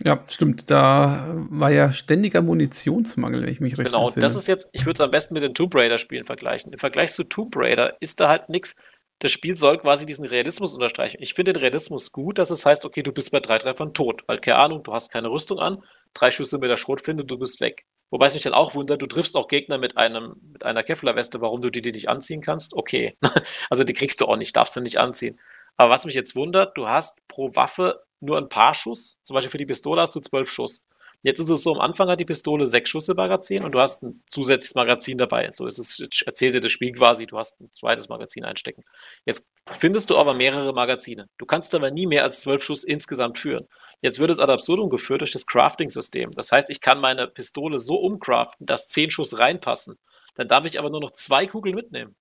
[0.04, 0.72] Ja, stimmt.
[0.72, 4.26] Da war ja ständiger Munitionsmangel, wenn ich mich recht Genau, entsinne.
[4.26, 6.72] das ist jetzt, ich würde es am besten mit den Tomb Raider-Spielen vergleichen.
[6.72, 8.76] Im Vergleich zu Tomb Raider ist da halt nichts.
[9.20, 11.18] Das Spiel soll quasi diesen Realismus unterstreichen.
[11.20, 14.24] Ich finde den Realismus gut, dass es heißt, okay, du bist bei drei Treffern tot.
[14.28, 15.84] Weil, keine Ahnung, du hast keine Rüstung an,
[16.14, 17.86] drei Schüsse mit der Schrotflinte, du bist weg.
[18.10, 21.42] Wobei es mich dann auch wundert, du triffst auch Gegner mit, einem, mit einer Kevlar-Weste,
[21.42, 22.74] warum du die, die nicht anziehen kannst.
[22.74, 23.18] Okay.
[23.70, 25.38] also die kriegst du auch nicht, darfst du nicht anziehen.
[25.76, 29.18] Aber was mich jetzt wundert, du hast pro Waffe nur ein paar Schuss.
[29.24, 30.82] Zum Beispiel für die Pistole hast du zwölf Schuss.
[31.22, 33.80] Jetzt ist es so, am Anfang hat die Pistole sechs Schuss im Magazin und du
[33.82, 35.52] hast ein zusätzliches Magazin dabei.
[35.52, 38.86] So ist es, erzählt dir das Spiel quasi, du hast ein zweites Magazin einstecken.
[39.26, 41.28] Jetzt findest du aber mehrere Magazine.
[41.38, 43.68] Du kannst aber nie mehr als zwölf Schuss insgesamt führen.
[44.02, 46.32] Jetzt wird es ad absurdum geführt durch das Crafting-System.
[46.32, 49.98] Das heißt, ich kann meine Pistole so umcraften, dass zehn Schuss reinpassen.
[50.36, 52.16] Dann darf ich aber nur noch zwei Kugeln mitnehmen.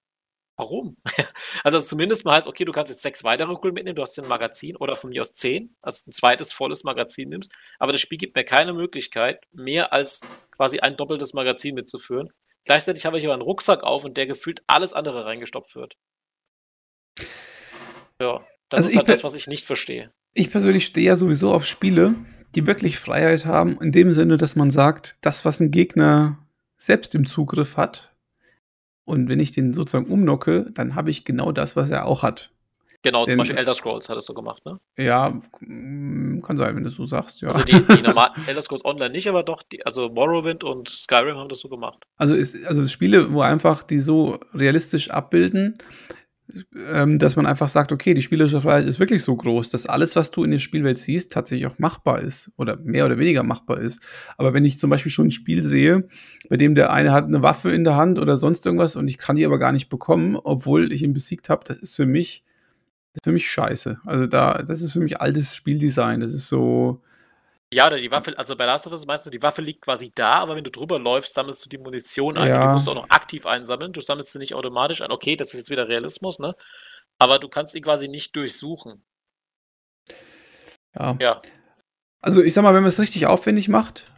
[0.58, 0.96] Warum?
[1.64, 4.28] Also zumindest mal heißt, okay, du kannst jetzt sechs weitere Kugeln mitnehmen, du hast ein
[4.28, 8.18] Magazin oder von mir aus zehn, also ein zweites volles Magazin nimmst, aber das Spiel
[8.18, 12.30] gibt mir keine Möglichkeit, mehr als quasi ein doppeltes Magazin mitzuführen.
[12.64, 15.96] Gleichzeitig habe ich aber einen Rucksack auf und der gefühlt alles andere reingestopft wird.
[18.20, 20.12] Ja, das also ist halt das, was ich nicht verstehe.
[20.34, 22.14] Ich persönlich stehe ja sowieso auf Spiele,
[22.54, 27.14] die wirklich Freiheit haben, in dem Sinne, dass man sagt, das, was ein Gegner selbst
[27.14, 28.12] im Zugriff hat,
[29.08, 32.50] und wenn ich den sozusagen umnocke, dann habe ich genau das, was er auch hat.
[33.02, 34.80] Genau, Denn, zum Beispiel Elder Scrolls hat es so gemacht, ne?
[34.96, 37.48] Ja, mm, kann sein, wenn du es so sagst, ja.
[37.48, 41.36] Also die, die normalen Elder Scrolls Online nicht, aber doch, die, also Morrowind und Skyrim
[41.36, 42.02] haben das so gemacht.
[42.16, 45.78] Also, ist, also Spiele, wo einfach die so realistisch abbilden,
[46.90, 50.16] ähm, dass man einfach sagt, okay, die spielerische Freiheit ist wirklich so groß, dass alles,
[50.16, 53.80] was du in der Spielwelt siehst, tatsächlich auch machbar ist oder mehr oder weniger machbar
[53.80, 54.02] ist.
[54.36, 56.00] Aber wenn ich zum Beispiel schon ein Spiel sehe,
[56.48, 59.18] bei dem der eine hat eine Waffe in der Hand oder sonst irgendwas und ich
[59.18, 62.44] kann die aber gar nicht bekommen, obwohl ich ihn besiegt habe, das ist für mich,
[63.12, 64.00] das ist für mich scheiße.
[64.06, 66.20] Also da, das ist für mich altes Spieldesign.
[66.20, 67.02] Das ist so,
[67.72, 70.10] ja, oder die Waffe, also bei Last of Us meinst du, die Waffe liegt quasi
[70.14, 72.48] da, aber wenn du drüber läufst, sammelst du die Munition ein.
[72.48, 72.66] Ja.
[72.66, 73.92] Die musst du auch noch aktiv einsammeln.
[73.92, 75.10] Du sammelst sie nicht automatisch ein.
[75.10, 76.56] Okay, das ist jetzt wieder Realismus, ne?
[77.18, 79.04] Aber du kannst sie quasi nicht durchsuchen.
[80.98, 81.16] Ja.
[81.20, 81.38] ja.
[82.20, 84.10] Also ich sag mal, wenn man es richtig aufwendig macht,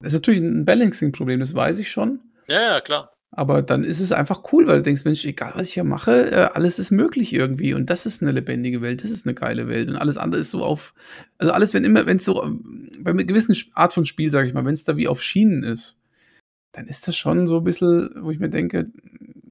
[0.00, 2.20] ist natürlich ein Balancing-Problem, das weiß ich schon.
[2.46, 3.17] Ja, ja, klar.
[3.30, 6.30] Aber dann ist es einfach cool, weil du denkst, Mensch, egal was ich hier mache,
[6.32, 7.74] äh, alles ist möglich irgendwie.
[7.74, 9.88] Und das ist eine lebendige Welt, das ist eine geile Welt.
[9.90, 10.94] Und alles andere ist so auf,
[11.36, 14.48] also alles, wenn immer, wenn es so, ähm, bei einer gewissen Art von Spiel, sage
[14.48, 15.98] ich mal, wenn es da wie auf Schienen ist,
[16.72, 18.90] dann ist das schon so ein bisschen, wo ich mir denke,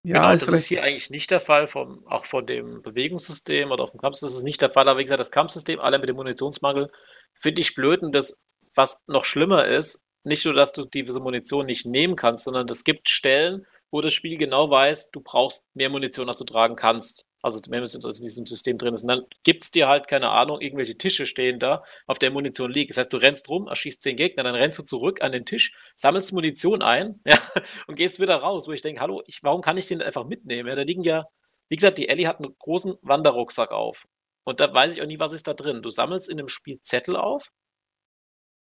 [0.04, 3.72] ja, genau, ist das ist hier eigentlich nicht der Fall, vom, auch von dem Bewegungssystem
[3.72, 4.88] oder auf dem Kampfsystem ist es nicht der Fall.
[4.88, 6.90] Aber wie gesagt, das Kampfsystem, alle mit dem Munitionsmangel,
[7.34, 8.02] finde ich blöd.
[8.02, 8.38] Und das,
[8.74, 12.84] was noch schlimmer ist, nicht nur, dass du diese Munition nicht nehmen kannst, sondern es
[12.84, 17.26] gibt Stellen, wo das Spiel genau weiß, du brauchst mehr Munition, als du tragen kannst.
[17.44, 19.04] Also als in diesem System drin ist.
[19.04, 22.72] Und dann gibt es dir halt, keine Ahnung, irgendwelche Tische stehen da, auf der Munition
[22.72, 22.90] liegt.
[22.90, 25.72] Das heißt, du rennst rum, erschießt zehn Gegner, dann rennst du zurück an den Tisch,
[25.96, 27.38] sammelst Munition ein ja,
[27.86, 30.68] und gehst wieder raus, wo ich denke, hallo, ich, warum kann ich den einfach mitnehmen?
[30.68, 31.26] Ja, da liegen ja,
[31.70, 34.08] wie gesagt, die Ellie hat einen großen Wanderrucksack auf.
[34.44, 35.82] Und da weiß ich auch nie, was ist da drin.
[35.82, 37.52] Du sammelst in dem Spiel Zettel auf,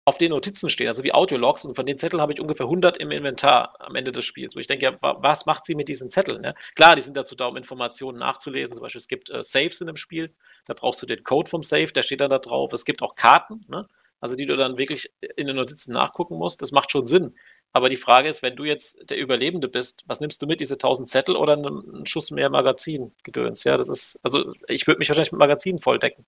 [0.07, 1.64] auf den Notizen stehen, also wie Audiologs.
[1.64, 4.61] Und von den Zetteln habe ich ungefähr 100 im Inventar am Ende des Spiels, wo
[4.61, 6.42] ich denke, ja, was macht sie mit diesen Zetteln?
[6.42, 6.55] Ne?
[6.77, 8.75] Klar, die sind dazu da, um Informationen nachzulesen.
[8.75, 10.33] Zum Beispiel, es gibt äh, Saves in dem Spiel.
[10.64, 12.73] Da brauchst du den Code vom Save, der steht dann da drauf.
[12.73, 13.88] Es gibt auch Karten, ne?
[14.21, 16.62] also die du dann wirklich in den Notizen nachgucken musst.
[16.62, 17.35] Das macht schon Sinn.
[17.73, 20.75] Aber die Frage ist, wenn du jetzt der Überlebende bist, was nimmst du mit, diese
[20.75, 23.64] 1000 Zettel oder einen Schuss mehr Magazin-Gedöns?
[23.64, 26.25] Ja, das ist, also ich würde mich wahrscheinlich mit Magazinen volldecken.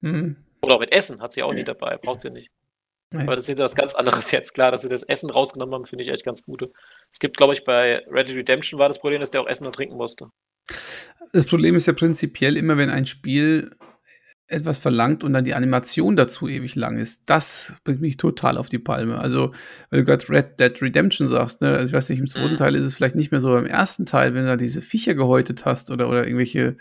[0.00, 0.44] Mhm.
[0.60, 2.50] Oder auch mit Essen, hat sie auch nie dabei, braucht sie nicht.
[3.12, 3.22] Nee.
[3.22, 4.54] Aber das ist jetzt was ganz anderes jetzt.
[4.54, 6.70] Klar, dass sie das Essen rausgenommen haben, finde ich echt ganz gut.
[7.10, 9.66] Es gibt, glaube ich, bei Red Dead Redemption war das Problem, dass der auch essen
[9.66, 10.28] und trinken musste.
[11.32, 13.70] Das Problem ist ja prinzipiell immer, wenn ein Spiel
[14.50, 17.22] etwas verlangt und dann die Animation dazu ewig lang ist.
[17.26, 19.18] Das bringt mich total auf die Palme.
[19.18, 19.52] Also,
[19.90, 21.76] weil du gerade Red Dead Redemption sagst, ne?
[21.76, 22.56] Also ich weiß nicht, im zweiten mhm.
[22.56, 25.14] Teil ist es vielleicht nicht mehr so beim ersten Teil, wenn du da diese Viecher
[25.14, 26.76] gehäutet hast oder, oder irgendwelche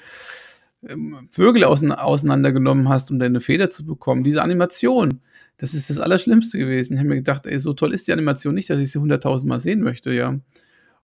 [0.88, 4.24] ähm, Vögel ausein auseinandergenommen hast, um deine Feder zu bekommen.
[4.24, 5.22] Diese Animation,
[5.60, 6.93] das ist das Allerschlimmste gewesen.
[6.93, 9.60] Ich habe mir gedacht, ey, so toll ist die Animation nicht, dass ich sie hunderttausendmal
[9.60, 10.39] sehen möchte, ja.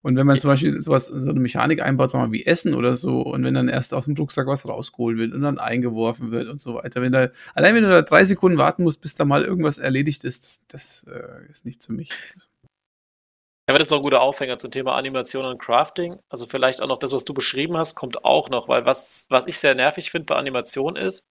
[0.01, 2.73] Und wenn man zum Beispiel sowas, so eine Mechanik einbaut, sagen wir mal, wie Essen
[2.75, 6.31] oder so, und wenn dann erst aus dem Rucksack was rausgeholt wird und dann eingeworfen
[6.31, 9.15] wird und so weiter, wenn da, allein wenn du da drei Sekunden warten musst, bis
[9.15, 12.09] da mal irgendwas erledigt ist, das, das äh, ist nicht für mich.
[12.09, 16.19] Ja, aber das ist auch ein guter Aufhänger zum Thema Animation und Crafting.
[16.29, 19.47] Also vielleicht auch noch das, was du beschrieben hast, kommt auch noch, weil was, was
[19.47, 21.25] ich sehr nervig finde bei Animation ist,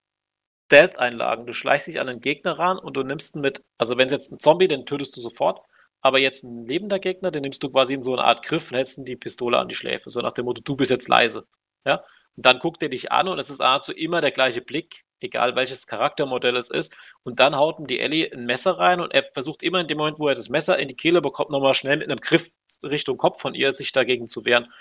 [0.65, 1.45] Stealth-Einlagen.
[1.45, 4.13] Du schleichst dich an einen Gegner ran und du nimmst ihn mit, also wenn es
[4.13, 5.59] jetzt ein Zombie, den tötest du sofort,
[6.01, 8.77] aber jetzt ein lebender Gegner, den nimmst du quasi in so eine Art Griff und
[8.77, 10.09] hältst die Pistole an die Schläfe.
[10.09, 11.47] So nach dem Motto, du bist jetzt leise.
[11.85, 12.03] Ja?
[12.35, 15.55] Und dann guckt er dich an und es ist nahezu immer der gleiche Blick, egal
[15.55, 16.95] welches Charaktermodell es ist.
[17.23, 19.97] Und dann haut ihm die Ellie ein Messer rein und er versucht immer in dem
[19.97, 22.51] Moment, wo er das Messer in die Kehle bekommt, nochmal schnell mit einem Griff
[22.83, 24.71] Richtung Kopf von ihr sich dagegen zu wehren.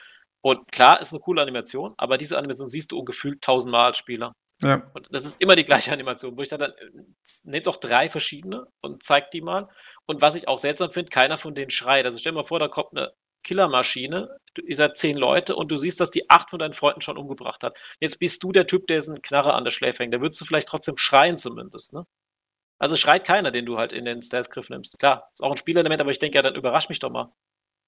[0.40, 4.34] Und klar, ist eine coole Animation, aber diese Animation siehst du ungefühlt tausendmal als Spieler.
[4.62, 4.90] Ja.
[4.94, 6.74] Und das ist immer die gleiche Animation, wo ich dann, dann
[7.44, 9.68] nehmt doch drei verschiedene und zeigt die mal.
[10.06, 12.04] Und was ich auch seltsam finde, keiner von denen schreit.
[12.06, 13.12] Also stell dir mal vor, da kommt eine
[13.42, 14.38] Killermaschine,
[14.70, 17.76] seid zehn Leute und du siehst, dass die acht von deinen Freunden schon umgebracht hat.
[18.00, 20.14] Jetzt bist du der Typ, der diesen Knarre an der Schläfe hängt.
[20.14, 22.06] Da würdest du vielleicht trotzdem schreien zumindest, ne?
[22.78, 24.98] Also schreit keiner, den du halt in den Stealth-Griff nimmst.
[24.98, 27.32] Klar, ist auch ein Spielelement, aber ich denke ja, dann überrasch mich doch mal.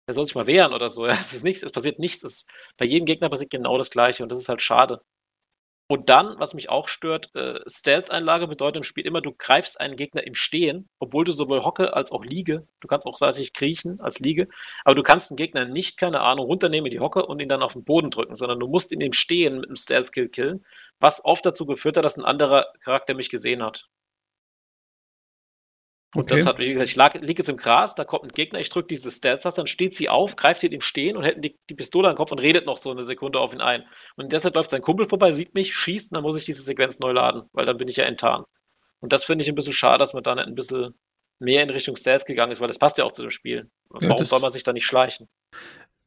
[0.07, 1.07] Der soll sich mal wehren oder so.
[1.07, 2.25] Es ist nichts, es passiert nichts.
[2.25, 5.03] Es, bei jedem Gegner passiert genau das Gleiche und das ist halt schade.
[5.89, 9.95] Und dann, was mich auch stört, äh, Stealth-Einlage bedeutet im Spiel immer, du greifst einen
[9.95, 14.01] Gegner im Stehen, obwohl du sowohl Hocke als auch Liege, du kannst auch tatsächlich kriechen
[14.01, 14.49] als Liege,
[14.85, 17.63] aber du kannst einen Gegner nicht, keine Ahnung, runternehmen in die Hocke und ihn dann
[17.63, 20.65] auf den Boden drücken, sondern du musst ihn im Stehen mit einem Stealth-Kill killen,
[20.99, 23.87] was oft dazu geführt hat, dass ein anderer Charakter mich gesehen hat.
[26.15, 26.37] Und okay.
[26.37, 28.71] das hat, wie gesagt, ich lag, liege jetzt im Gras, da kommt ein Gegner, ich
[28.71, 31.75] drücke diese Stealth-Taste, dann steht sie auf, greift ihn im Stehen und hält die, die
[31.75, 33.85] Pistole an den Kopf und redet noch so eine Sekunde auf ihn ein.
[34.17, 37.01] Und deshalb läuft sein Kumpel vorbei, sieht mich, schießt und dann muss ich diese Sequenz
[37.01, 38.47] neu laden, weil dann bin ich ja enttarnt.
[39.01, 40.95] Und das finde ich ein bisschen schade, dass man da nicht ein bisschen
[41.39, 43.71] mehr in Richtung Stealth gegangen ist, weil das passt ja auch zu dem Spiel.
[44.01, 45.29] Ja, Warum soll man sich da nicht schleichen?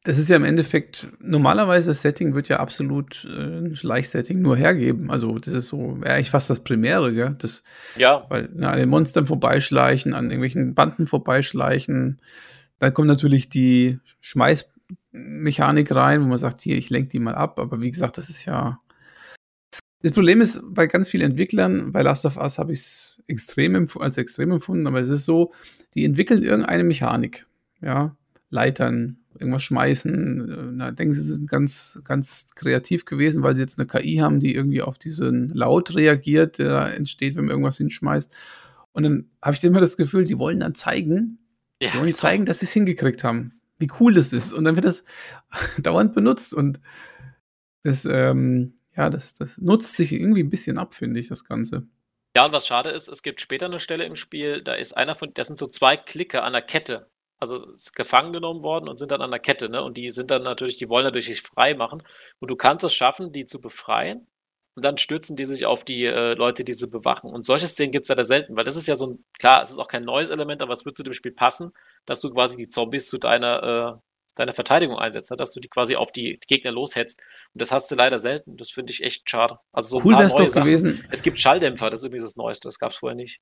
[0.02, 4.56] Das ist ja im Endeffekt, normalerweise das Setting wird ja absolut äh, ein Schleichsetting nur
[4.56, 5.10] hergeben.
[5.10, 7.36] Also das ist so, ja, ich fast das Primäre, gell?
[7.38, 7.64] Das,
[7.96, 8.24] ja.
[8.30, 12.18] Weil na, an den Monstern vorbeischleichen, an irgendwelchen Banden vorbeischleichen.
[12.78, 17.58] Dann kommt natürlich die Schmeißmechanik rein, wo man sagt, hier, ich lenke die mal ab.
[17.58, 18.80] Aber wie gesagt, das ist ja.
[20.02, 23.86] Das Problem ist, bei ganz vielen Entwicklern, bei Last of Us habe ich es extrem
[23.98, 25.52] als extrem empfunden, aber es ist so,
[25.94, 27.46] die entwickeln irgendeine Mechanik.
[27.82, 28.16] Ja,
[28.48, 30.76] Leitern, irgendwas schmeißen.
[30.76, 34.40] Na, denken sie, sie sind ganz, ganz kreativ gewesen, weil sie jetzt eine KI haben,
[34.40, 38.34] die irgendwie auf diesen Laut reagiert, der da entsteht, wenn man irgendwas hinschmeißt.
[38.92, 41.38] Und dann habe ich immer das Gefühl, die wollen dann zeigen,
[41.80, 44.52] ja, die wollen zeigen, dass sie es hingekriegt haben, wie cool das ist.
[44.52, 45.04] Und dann wird das
[45.78, 46.80] dauernd benutzt und
[47.82, 51.86] das, ähm, ja, das, das nutzt sich irgendwie ein bisschen ab, finde ich, das Ganze.
[52.36, 55.14] Ja, und was schade ist, es gibt später eine Stelle im Spiel, da ist einer
[55.14, 57.09] von, das sind so zwei Klicker an der Kette
[57.40, 59.82] also ist gefangen genommen worden und sind dann an der Kette, ne?
[59.82, 62.02] Und die sind dann natürlich, die wollen natürlich sich frei machen.
[62.38, 64.26] Und du kannst es schaffen, die zu befreien.
[64.76, 67.30] Und dann stürzen die sich auf die äh, Leute, die sie bewachen.
[67.32, 69.70] Und solche Szenen gibt es da selten, weil das ist ja so ein, klar, es
[69.70, 71.72] ist auch kein neues Element, aber es wird zu dem Spiel passen,
[72.06, 74.00] dass du quasi die Zombies zu deiner, äh,
[74.36, 75.36] deiner Verteidigung einsetzt, ne?
[75.36, 77.20] dass du die quasi auf die Gegner loshetzt.
[77.52, 78.56] Und das hast du leider selten.
[78.56, 79.58] Das finde ich echt schade.
[79.72, 80.64] Also so cool wäre es doch Sachen.
[80.64, 81.04] gewesen.
[81.10, 83.40] Es gibt Schalldämpfer, das ist übrigens das Neueste, das gab es vorher nicht.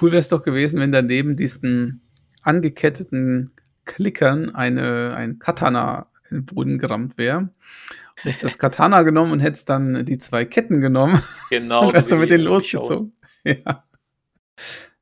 [0.00, 2.05] Cool wäre es doch gewesen, wenn daneben diesen
[2.46, 3.52] angeketteten
[3.84, 7.48] Klickern eine, ein Katana in den Boden gerammt wäre.
[8.16, 11.22] Hättest das Katana genommen und hättest dann die zwei Ketten genommen.
[11.50, 11.80] Genau.
[11.86, 13.12] und wärst dann mit denen losgezogen.
[13.44, 13.84] Ja.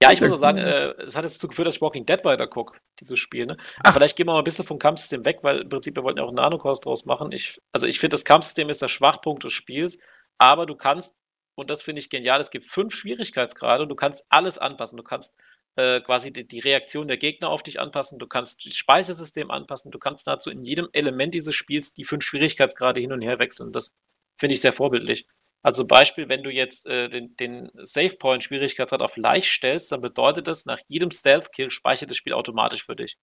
[0.02, 2.22] Ja, ich muss auch sagen, äh, es hat jetzt dazu geführt, dass ich Walking Dead
[2.24, 3.46] weiter gucke, dieses Spiel.
[3.46, 3.56] Ne?
[3.90, 6.24] vielleicht gehen wir mal ein bisschen vom Kampfsystem weg, weil im Prinzip wir wollten ja
[6.24, 7.32] auch einen Nanokurs draus machen.
[7.32, 9.96] Ich, also ich finde, das Kampfsystem ist der Schwachpunkt des Spiels,
[10.36, 11.16] aber du kannst,
[11.54, 14.98] und das finde ich genial, es gibt fünf Schwierigkeitsgrade und du kannst alles anpassen.
[14.98, 15.36] Du kannst
[15.76, 19.90] äh, quasi die, die, Reaktion der Gegner auf dich anpassen, du kannst das Speichersystem anpassen,
[19.90, 23.72] du kannst dazu in jedem Element dieses Spiels die fünf Schwierigkeitsgrade hin und her wechseln.
[23.72, 23.92] Das
[24.36, 25.26] finde ich sehr vorbildlich.
[25.62, 30.02] Also Beispiel, wenn du jetzt äh, den, den Save Point Schwierigkeitsgrad auf leicht stellst, dann
[30.02, 33.16] bedeutet das, nach jedem Stealth Kill speichert das Spiel automatisch für dich.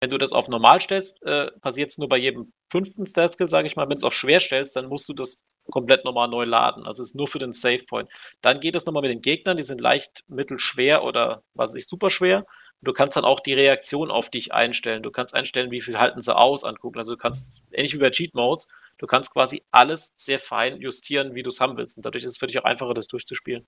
[0.00, 3.66] Wenn du das auf normal stellst, äh, passiert es nur bei jedem fünften Stat-Skill, sage
[3.66, 3.84] ich mal.
[3.84, 6.86] Wenn du es auf schwer stellst, dann musst du das komplett nochmal neu laden.
[6.86, 8.08] Also es ist nur für den Save Point.
[8.40, 11.86] Dann geht es nochmal mit den Gegnern, die sind leicht, mittelschwer oder was weiß ich,
[11.86, 12.46] super schwer.
[12.82, 15.02] Du kannst dann auch die Reaktion auf dich einstellen.
[15.02, 16.98] Du kannst einstellen, wie viel halten sie aus, angucken.
[16.98, 21.34] Also du kannst, ähnlich wie bei Cheat Modes, du kannst quasi alles sehr fein justieren,
[21.34, 21.96] wie du es haben willst.
[21.96, 23.66] Und dadurch ist es für dich auch einfacher, das durchzuspielen.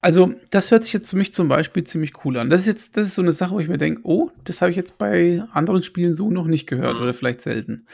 [0.00, 2.50] Also, das hört sich jetzt für mich zum Beispiel ziemlich cool an.
[2.50, 4.70] Das ist jetzt, das ist so eine Sache, wo ich mir denke, oh, das habe
[4.70, 7.02] ich jetzt bei anderen Spielen so noch nicht gehört mhm.
[7.02, 7.88] oder vielleicht selten.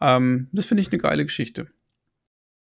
[0.00, 1.68] Ähm, das finde ich eine geile Geschichte.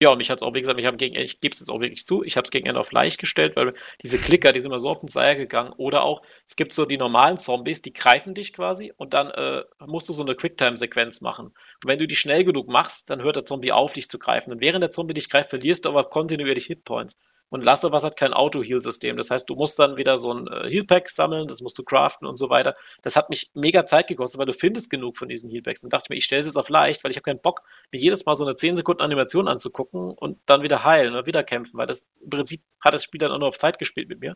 [0.01, 1.79] Ja, und mich hat es auch, wie gesagt, ich, gegen, ich gebe es jetzt auch
[1.79, 4.71] wirklich zu, ich habe es gegen Ende auf leicht gestellt, weil diese Klicker, die sind
[4.71, 5.71] immer so auf den Seier gegangen.
[5.77, 9.63] Oder auch, es gibt so die normalen Zombies, die greifen dich quasi und dann äh,
[9.87, 11.47] musst du so eine Quicktime-Sequenz machen.
[11.47, 14.51] Und wenn du die schnell genug machst, dann hört der Zombie auf, dich zu greifen.
[14.51, 17.17] Und während der Zombie dich greift, verlierst du aber kontinuierlich Hitpoints.
[17.49, 19.17] Und Last of Us hat kein Auto-Heal-System.
[19.17, 22.27] Das heißt, du musst dann wieder so ein äh, Heal-Pack sammeln, das musst du craften
[22.27, 22.75] und so weiter.
[23.03, 25.83] Das hat mich mega Zeit gekostet, weil du findest genug von diesen Heal-Packs.
[25.83, 27.61] Und dachte ich mir, ich stelle es jetzt auf leicht, weil ich habe keinen Bock,
[27.91, 31.43] mir jedes Mal so eine 10 Sekunden Animation anzugucken und dann wieder heilen oder wieder
[31.43, 34.19] kämpfen, weil das im Prinzip hat das Spiel dann auch nur auf Zeit gespielt mit
[34.19, 34.35] mir.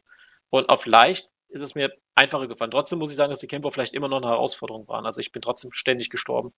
[0.49, 2.71] Und auf leicht ist es mir einfacher gefallen.
[2.71, 5.05] Trotzdem muss ich sagen, dass die Kämpfe vielleicht immer noch eine Herausforderung waren.
[5.05, 6.53] Also ich bin trotzdem ständig gestorben.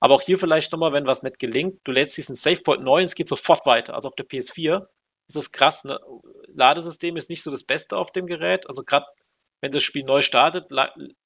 [0.00, 3.00] Aber auch hier vielleicht nochmal, wenn was nicht gelingt, du lädst diesen Save Point neu
[3.00, 3.94] und es geht sofort weiter.
[3.94, 4.86] Also auf der PS4
[5.36, 5.98] ist es krass, ne?
[6.54, 8.66] Ladesystem ist nicht so das Beste auf dem Gerät.
[8.68, 9.06] Also gerade
[9.60, 10.70] wenn das Spiel neu startet,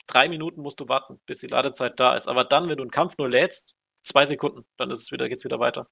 [0.07, 2.29] drei Minuten musst du warten, bis die Ladezeit da ist.
[2.29, 5.45] Aber dann, wenn du einen Kampf nur lädst, zwei Sekunden, dann ist es wieder, geht's
[5.45, 5.89] wieder weiter.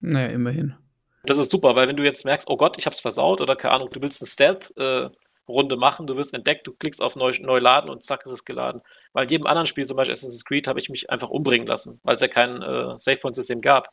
[0.00, 0.76] Naja, immerhin.
[1.24, 3.74] Das ist super, weil wenn du jetzt merkst, oh Gott, ich hab's versaut oder keine
[3.74, 7.58] Ahnung, du willst eine Stealth-Runde äh, machen, du wirst entdeckt, du klickst auf neu, neu
[7.58, 8.82] laden und zack ist es geladen.
[9.12, 12.00] Weil in jedem anderen Spiel, zum Beispiel Assassin's Creed, habe ich mich einfach umbringen lassen,
[12.02, 13.88] weil es ja kein äh, Save-Point-System gab.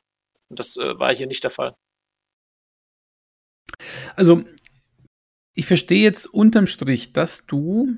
[0.49, 1.75] Und das äh, war hier nicht der Fall.
[4.15, 4.43] Also,
[5.53, 7.95] ich verstehe jetzt unterm Strich, dass du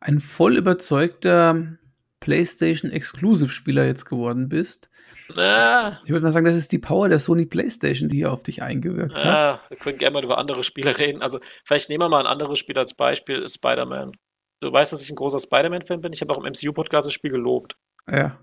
[0.00, 1.78] ein voll überzeugter
[2.20, 4.88] PlayStation Exclusive-Spieler jetzt geworden bist.
[5.36, 5.98] Ah.
[6.04, 8.62] Ich würde mal sagen, das ist die Power der Sony PlayStation, die hier auf dich
[8.62, 9.70] eingewirkt ah, hat.
[9.70, 11.22] Wir können gerne mal über andere Spiele reden.
[11.22, 14.12] Also, vielleicht nehmen wir mal ein anderes Spiel als Beispiel: Spider-Man.
[14.60, 16.12] Du weißt, dass ich ein großer Spider-Man-Fan bin.
[16.12, 17.76] Ich habe auch im MCU-Podcast das Spiel gelobt.
[18.08, 18.38] Ja.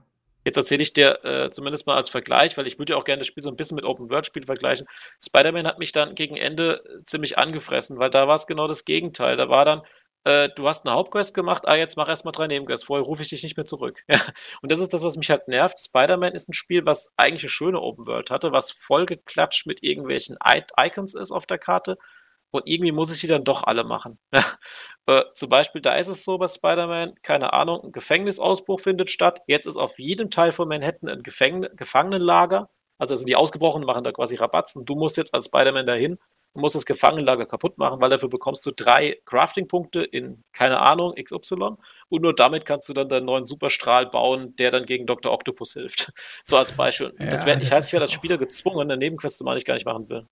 [0.46, 3.20] Jetzt erzähle ich dir äh, zumindest mal als Vergleich, weil ich würde ja auch gerne
[3.20, 4.88] das Spiel so ein bisschen mit Open-World-Spielen vergleichen.
[5.22, 8.86] Spider-Man hat mich dann gegen Ende äh, ziemlich angefressen, weil da war es genau das
[8.86, 9.36] Gegenteil.
[9.36, 9.82] Da war dann,
[10.24, 13.30] äh, du hast eine Hauptquest gemacht, ah, jetzt mach erstmal drei Nebenquests, vorher rufe ich
[13.30, 14.04] dich nicht mehr zurück.
[14.62, 15.80] Und das ist das, was mich halt nervt.
[15.80, 20.64] Spider-Man ist ein Spiel, was eigentlich eine schöne Open-World hatte, was vollgeklatscht mit irgendwelchen I
[20.80, 21.98] Icons ist auf der Karte
[22.52, 24.20] und irgendwie muss ich die dann doch alle machen.
[25.06, 29.42] äh, zum Beispiel, da ist es so bei Spider-Man, keine Ahnung, ein Gefängnisausbruch findet statt.
[29.48, 32.70] Jetzt ist auf jedem Teil von Manhattan ein Gefängn Gefangenenlager.
[32.98, 34.86] Also sind die Ausgebrochenen machen da quasi Rabatzen.
[34.86, 36.18] Du musst jetzt als Spider-Man dahin
[36.54, 41.14] und musst das Gefangenenlager kaputt machen, weil dafür bekommst du drei Crafting-Punkte in, keine Ahnung,
[41.16, 41.78] XY.
[42.10, 45.32] Und nur damit kannst du dann deinen neuen Superstrahl bauen, der dann gegen Dr.
[45.32, 46.12] Octopus hilft.
[46.44, 47.14] So als Beispiel.
[47.20, 49.60] Ja, das wär, ich heißt, ich werde als Spieler gezwungen, eine Nebenquest zu machen, die
[49.60, 50.26] ich gar nicht machen will.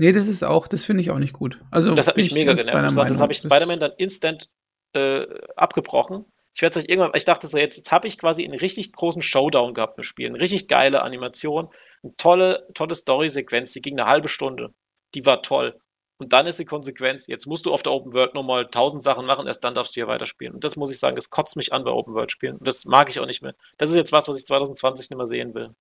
[0.00, 1.60] Nee, das ist auch, das finde ich auch nicht gut.
[1.70, 2.96] Also das hat mich mega genervt.
[2.96, 4.48] Das habe ich Spider-Man dann instant
[4.94, 6.24] äh, abgebrochen.
[6.54, 9.20] Ich werde es irgendwann, ich dachte so, jetzt, jetzt habe ich quasi einen richtig großen
[9.20, 10.28] Showdown gehabt im Spiel.
[10.28, 11.68] Eine richtig geile Animation,
[12.02, 14.72] eine tolle, tolle Story-Sequenz, die ging eine halbe Stunde.
[15.14, 15.78] Die war toll.
[16.16, 19.26] Und dann ist die Konsequenz, jetzt musst du auf der Open World nochmal tausend Sachen
[19.26, 20.54] machen, erst dann darfst du hier weiterspielen.
[20.54, 22.56] Und das muss ich sagen, das kotzt mich an bei Open World Spielen.
[22.56, 23.54] Und das mag ich auch nicht mehr.
[23.76, 25.74] Das ist jetzt was, was ich 2020 nicht mehr sehen will.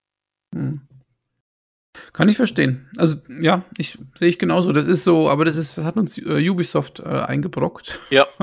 [0.53, 0.81] Hm.
[2.13, 2.87] Kann ich verstehen.
[2.97, 4.71] Also ja, ich sehe ich genauso.
[4.71, 7.99] Das ist so, aber das ist, das hat uns äh, Ubisoft äh, eingebrockt.
[8.09, 8.25] Ja.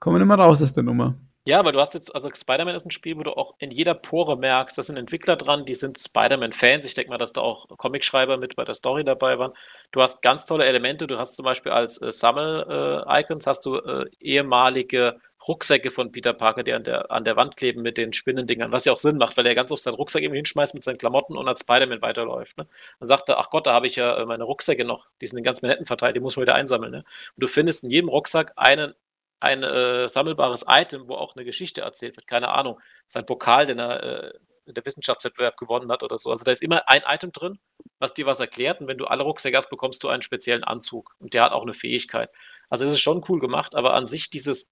[0.00, 1.14] kommen wir nicht mehr raus aus der Nummer.
[1.48, 3.94] Ja, aber du hast jetzt, also Spider-Man ist ein Spiel, wo du auch in jeder
[3.94, 6.84] Pore merkst, da sind Entwickler dran, die sind Spider-Man-Fans.
[6.84, 9.54] Ich denke mal, dass da auch Comicschreiber mit bei der Story dabei waren.
[9.90, 11.06] Du hast ganz tolle Elemente.
[11.06, 16.64] Du hast zum Beispiel als äh, Sammel-Icons hast du äh, ehemalige Rucksäcke von Peter Parker,
[16.64, 19.38] die an der, an der Wand kleben mit den Spinnendingern, was ja auch Sinn macht,
[19.38, 22.58] weil er ganz oft seinen Rucksack eben hinschmeißt mit seinen Klamotten und als Spider-Man weiterläuft.
[22.58, 22.66] Ne?
[23.00, 25.38] Dann sagt er, ach Gott, da habe ich ja äh, meine Rucksäcke noch, die sind
[25.38, 26.92] in ganz Manhattan verteilt, die muss man wieder einsammeln.
[26.92, 26.98] Ne?
[26.98, 28.92] Und du findest in jedem Rucksack einen,
[29.40, 32.26] ein äh, sammelbares Item, wo auch eine Geschichte erzählt wird.
[32.26, 34.32] Keine Ahnung, sein Pokal, den er äh,
[34.66, 36.30] in der Wissenschaftswettbewerb gewonnen hat oder so.
[36.30, 37.58] Also da ist immer ein Item drin,
[37.98, 38.80] was dir was erklärt.
[38.80, 41.14] Und wenn du alle Rucksäcke hast, bekommst du einen speziellen Anzug.
[41.18, 42.30] Und der hat auch eine Fähigkeit.
[42.68, 44.68] Also es ist schon cool gemacht, aber an sich dieses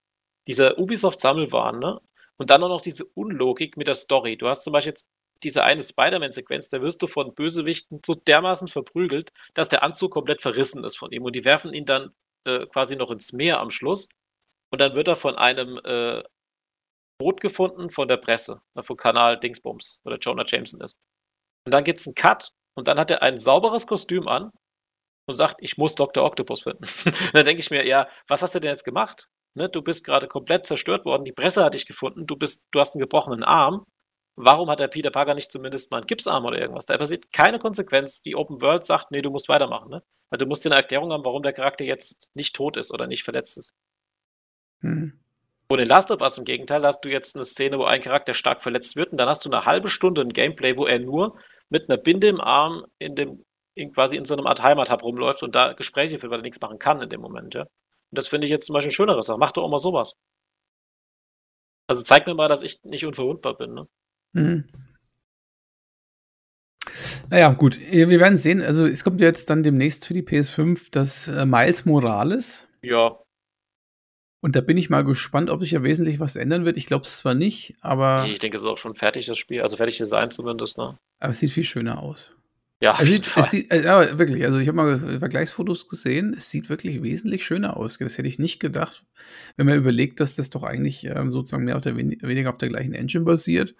[0.46, 2.00] dieser Ubisoft-Sammelwahn, ne?
[2.36, 4.36] Und dann auch noch diese Unlogik mit der Story.
[4.36, 5.08] Du hast zum Beispiel jetzt
[5.42, 10.40] diese eine Spider-Man-Sequenz, da wirst du von Bösewichten so dermaßen verprügelt, dass der Anzug komplett
[10.42, 11.24] verrissen ist von ihm.
[11.24, 12.12] Und die werfen ihn dann
[12.44, 14.08] äh, quasi noch ins Meer am Schluss.
[14.72, 16.22] Und dann wird er von einem äh,
[17.18, 20.96] Boot gefunden von der Presse, äh, von Kanal Dingsbums, wo der Jonah Jameson ist.
[21.66, 24.50] Und dann gibt es einen Cut und dann hat er ein sauberes Kostüm an
[25.28, 26.24] und sagt, ich muss Dr.
[26.24, 26.84] Octopus finden.
[27.32, 29.28] dann denke ich mir, ja, was hast du denn jetzt gemacht?
[29.56, 32.78] ne, du bist gerade komplett zerstört worden, die Presse hat dich gefunden, du bist, du
[32.78, 33.84] hast einen gebrochenen Arm.
[34.38, 36.84] Warum hat der Peter Parker nicht zumindest mal einen Gipsarm oder irgendwas?
[36.84, 38.20] Da passiert keine Konsequenz.
[38.20, 40.02] Die Open World sagt, nee, du musst weitermachen, ne?
[40.30, 43.06] Weil du musst dir eine Erklärung haben, warum der Charakter jetzt nicht tot ist oder
[43.06, 43.72] nicht verletzt ist.
[44.80, 45.12] Hm.
[45.68, 48.34] Und in Last of Us im Gegenteil hast du jetzt eine Szene, wo ein Charakter
[48.34, 51.36] stark verletzt wird und dann hast du eine halbe Stunde ein Gameplay, wo er nur
[51.68, 55.42] mit einer Binde im Arm in dem in quasi in so einem Art Heimathub rumläuft
[55.42, 57.62] und da Gespräche führt, weil er nichts machen kann in dem Moment, ja.
[57.62, 57.68] Und
[58.10, 59.38] das finde ich jetzt zum Beispiel ein schöneres Sache.
[59.38, 60.14] Mach doch auch mal sowas.
[61.86, 63.88] Also zeig mir mal, dass ich nicht unverwundbar bin, ne?
[64.32, 64.66] Mhm.
[67.28, 68.62] Naja, gut, wir werden sehen.
[68.62, 72.68] Also es kommt jetzt dann demnächst für die PS5 das äh, Miles Morales.
[72.82, 73.18] Ja.
[74.40, 76.76] Und da bin ich mal gespannt, ob sich ja wesentlich was ändern wird.
[76.76, 78.24] Ich glaube es zwar nicht, aber.
[78.24, 79.62] Nee, ich denke, es ist auch schon fertig, das Spiel.
[79.62, 80.98] Also fertig Design zumindest, ne?
[81.18, 82.36] Aber es sieht viel schöner aus.
[82.80, 84.44] Ja, es sieht, es sieht, äh, ja, wirklich.
[84.44, 86.34] Also ich habe mal Vergleichsfotos gesehen.
[86.36, 87.96] Es sieht wirklich wesentlich schöner aus.
[87.96, 89.04] Das hätte ich nicht gedacht,
[89.56, 92.92] wenn man überlegt, dass das doch eigentlich ähm, sozusagen mehr oder weniger auf der gleichen
[92.92, 93.74] Engine basiert.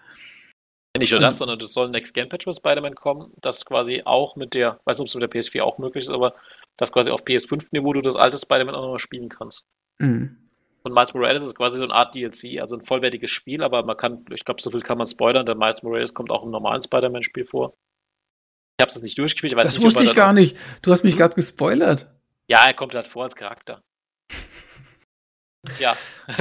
[0.99, 4.01] Nicht nur das, sondern es soll ein Next Game Patch für Spider-Man kommen, das quasi
[4.07, 6.35] auch mit der, weiß nicht, ob es mit der PS4 auch möglich ist, aber
[6.79, 9.67] das quasi auf PS5-Niveau du das alte Spider-Man auch nochmal spielen kannst.
[9.99, 10.46] Mhm.
[10.87, 13.97] Und Miles Morales ist quasi so eine Art DLC, also ein vollwertiges Spiel, aber man
[13.97, 16.81] kann, ich glaube, so viel kann man spoilern, der Miles Morales kommt auch im normalen
[16.81, 17.75] Spider-Man-Spiel vor.
[18.79, 19.53] Ich habe es nicht durchgespielt.
[19.53, 20.57] Ich weiß das nicht, wusste ich gar nicht.
[20.83, 21.19] Du hast mich hm?
[21.19, 22.15] gerade gespoilert.
[22.49, 23.83] Ja, er kommt halt vor als Charakter.
[25.81, 25.97] Ja.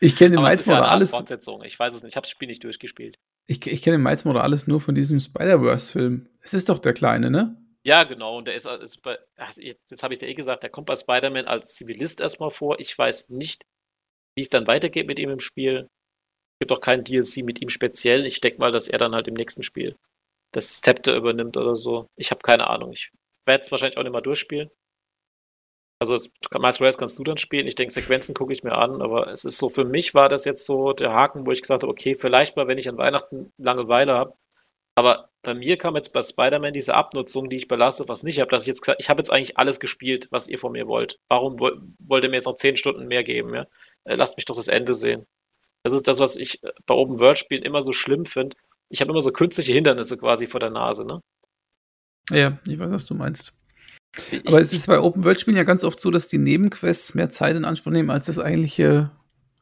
[0.00, 1.12] ich kenne den Miles Morales.
[1.12, 1.64] Ja Fortsetzung.
[1.64, 2.12] Ich weiß es nicht.
[2.12, 3.16] Ich habe das Spiel nicht durchgespielt.
[3.46, 6.28] Ich, ich kenne den Miles Morales nur von diesem Spider-Verse-Film.
[6.42, 7.56] Es ist doch der Kleine, ne?
[7.84, 8.38] Ja, genau.
[8.38, 9.18] Und der ist, ist bei,
[9.56, 12.78] jetzt habe ich es ja eh gesagt, der kommt bei Spider-Man als Zivilist erstmal vor.
[12.78, 13.64] Ich weiß nicht,
[14.36, 15.88] wie es dann weitergeht mit ihm im Spiel.
[16.54, 18.26] Es gibt auch keinen DLC mit ihm speziell.
[18.26, 19.96] Ich denke mal, dass er dann halt im nächsten Spiel
[20.52, 22.08] das Zepter übernimmt oder so.
[22.16, 22.92] Ich habe keine Ahnung.
[22.92, 23.10] Ich
[23.46, 24.70] werde es wahrscheinlich auch nicht mal durchspielen.
[26.00, 27.66] Also es, Miles Morales kannst du dann spielen.
[27.66, 30.44] Ich denke, Sequenzen gucke ich mir an, aber es ist so, für mich war das
[30.44, 33.52] jetzt so der Haken, wo ich gesagt habe, okay, vielleicht mal, wenn ich an Weihnachten
[33.56, 34.34] Langeweile habe.
[34.94, 38.22] Aber bei mir kam jetzt bei Spider-Man diese Abnutzung, die ich bei Last of Us
[38.22, 40.72] nicht habe, dass ich jetzt gesagt ich habe jetzt eigentlich alles gespielt, was ihr von
[40.72, 41.18] mir wollt.
[41.28, 43.54] Warum wollt ihr mir jetzt noch zehn Stunden mehr geben?
[43.54, 43.66] Ja?
[44.04, 45.26] Äh, lasst mich doch das Ende sehen.
[45.82, 48.56] Das ist das, was ich äh, bei Open-World-Spielen immer so schlimm finde
[48.92, 51.22] ich habe immer so künstliche Hindernisse quasi vor der Nase, ne?
[52.30, 53.54] Ja, ich weiß, was du meinst.
[54.30, 57.56] Ich, Aber es ist bei Open-World-Spielen ja ganz oft so, dass die Nebenquests mehr Zeit
[57.56, 59.10] in Anspruch nehmen als das eigentliche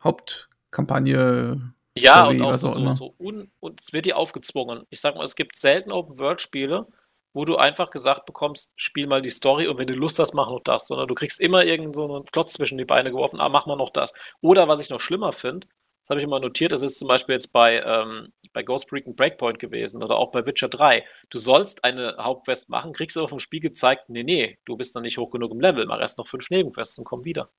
[0.02, 1.72] Hauptkampagne.
[1.96, 4.84] Ja, und auch so, auch so, un, und es wird dir aufgezwungen.
[4.90, 6.86] Ich sag mal, es gibt selten Open-World-Spiele,
[7.32, 10.48] wo du einfach gesagt bekommst, spiel mal die Story und wenn du Lust hast, mach
[10.48, 10.86] noch das.
[10.86, 13.76] Sondern du kriegst immer irgend so einen Klotz zwischen die Beine geworfen, ah, mach mal
[13.76, 14.12] noch das.
[14.40, 15.66] Oder was ich noch schlimmer finde,
[16.02, 19.14] das habe ich immer notiert, das ist zum Beispiel jetzt bei, ähm, bei Ghost Recon
[19.14, 21.04] Breakpoint gewesen oder auch bei Witcher 3.
[21.28, 25.02] Du sollst eine Hauptquest machen, kriegst aber vom Spiel gezeigt, nee, nee, du bist noch
[25.02, 27.50] nicht hoch genug im Level, mach erst noch fünf Nebenquests und komm wieder.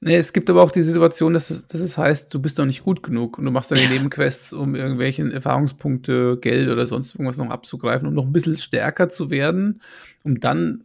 [0.00, 2.66] Nee, es gibt aber auch die Situation, dass es, dass es heißt, du bist noch
[2.66, 7.38] nicht gut genug und du machst deine Nebenquests, um irgendwelche Erfahrungspunkte, Geld oder sonst irgendwas
[7.38, 9.82] noch abzugreifen, um noch ein bisschen stärker zu werden,
[10.22, 10.84] um dann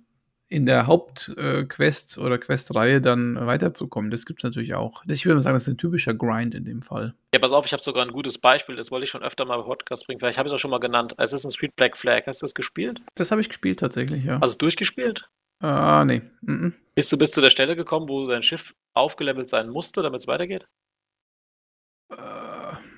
[0.54, 4.12] in der Hauptquest äh, oder Questreihe dann weiterzukommen.
[4.12, 5.04] Das gibt es natürlich auch.
[5.08, 7.16] Ich würde mal sagen, das ist ein typischer Grind in dem Fall.
[7.34, 9.60] Ja, pass auf, ich habe sogar ein gutes Beispiel, das wollte ich schon öfter mal
[9.60, 10.20] im Podcast bringen.
[10.20, 11.18] Vielleicht habe ich es auch schon mal genannt.
[11.18, 12.28] Assassin's Creed Black Flag.
[12.28, 13.02] Hast du das gespielt?
[13.16, 14.34] Das habe ich gespielt tatsächlich, ja.
[14.34, 15.28] Hast du es durchgespielt?
[15.64, 16.22] Ah, nee.
[16.46, 16.74] -mm.
[16.94, 20.28] Bist du bis zu der Stelle gekommen, wo dein Schiff aufgelevelt sein musste, damit es
[20.28, 20.68] weitergeht?
[22.10, 22.16] Äh,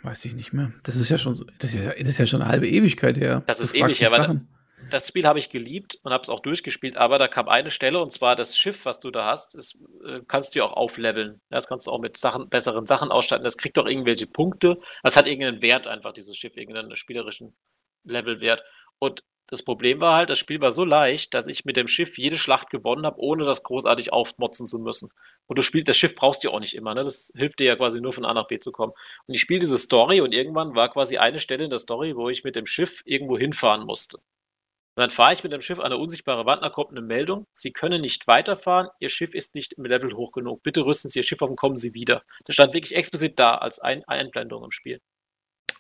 [0.04, 0.74] weiß ich nicht mehr.
[0.84, 3.18] Das ist ja schon so, das ist ja, das ist ja schon eine halbe Ewigkeit
[3.18, 3.44] her.
[3.46, 4.42] Das ist ewig her, weil
[4.90, 8.02] das Spiel habe ich geliebt und habe es auch durchgespielt, aber da kam eine Stelle
[8.02, 11.42] und zwar das Schiff, was du da hast, das äh, kannst du auch aufleveln.
[11.50, 13.44] Das kannst du auch mit Sachen, besseren Sachen ausstatten.
[13.44, 14.80] Das kriegt auch irgendwelche Punkte.
[15.04, 17.56] Das hat irgendeinen Wert einfach, dieses Schiff, irgendeinen spielerischen
[18.04, 18.64] Levelwert.
[19.00, 22.18] Und das Problem war halt, das Spiel war so leicht, dass ich mit dem Schiff
[22.18, 25.10] jede Schlacht gewonnen habe, ohne das großartig aufmotzen zu müssen.
[25.46, 27.04] Und du spielst, das Schiff brauchst du auch nicht immer, ne?
[27.04, 28.94] Das hilft dir ja quasi nur von A nach B zu kommen.
[29.28, 32.30] Und ich spiele diese Story und irgendwann war quasi eine Stelle in der Story, wo
[32.30, 34.18] ich mit dem Schiff irgendwo hinfahren musste.
[34.18, 37.46] Und dann fahre ich mit dem Schiff an eine unsichtbare Wand, da kommt eine Meldung,
[37.52, 40.64] Sie können nicht weiterfahren, Ihr Schiff ist nicht im Level hoch genug.
[40.64, 42.24] Bitte rüsten Sie Ihr Schiff auf und kommen Sie wieder.
[42.46, 45.02] Das stand wirklich explizit da als Ein Einblendung im Spiel.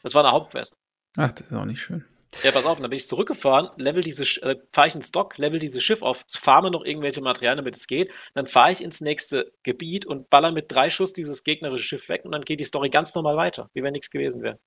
[0.03, 0.77] Das war eine Hauptquest.
[1.17, 2.05] Ach, das ist auch nicht schön.
[2.43, 5.59] Ja, pass auf, dann bin ich zurückgefahren, level diese, äh, fahre ich ins Stock, level
[5.59, 8.11] dieses Schiff auf, farme noch irgendwelche Materialien, damit es geht.
[8.33, 12.25] Dann fahre ich ins nächste Gebiet und baller mit drei Schuss dieses gegnerische Schiff weg
[12.25, 14.59] und dann geht die Story ganz normal weiter, wie wenn nichts gewesen wäre.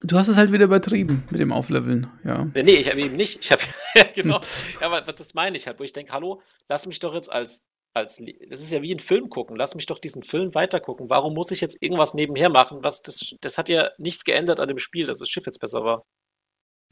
[0.00, 2.44] Du hast es halt wieder übertrieben mit dem Aufleveln, ja.
[2.54, 3.40] Nee, ich habe eben nicht.
[3.42, 3.62] Ich habe,
[3.94, 4.40] ja, genau.
[4.80, 7.64] ja, aber das meine ich halt, wo ich denke, hallo, lass mich doch jetzt als,
[7.94, 11.10] als, das ist ja wie ein Film gucken, lass mich doch diesen Film weitergucken.
[11.10, 12.78] Warum muss ich jetzt irgendwas nebenher machen?
[12.82, 15.82] Was, das, das hat ja nichts geändert an dem Spiel, dass das Schiff jetzt besser
[15.82, 16.04] war.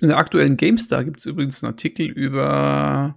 [0.01, 3.17] In der aktuellen GameStar gibt es übrigens einen Artikel über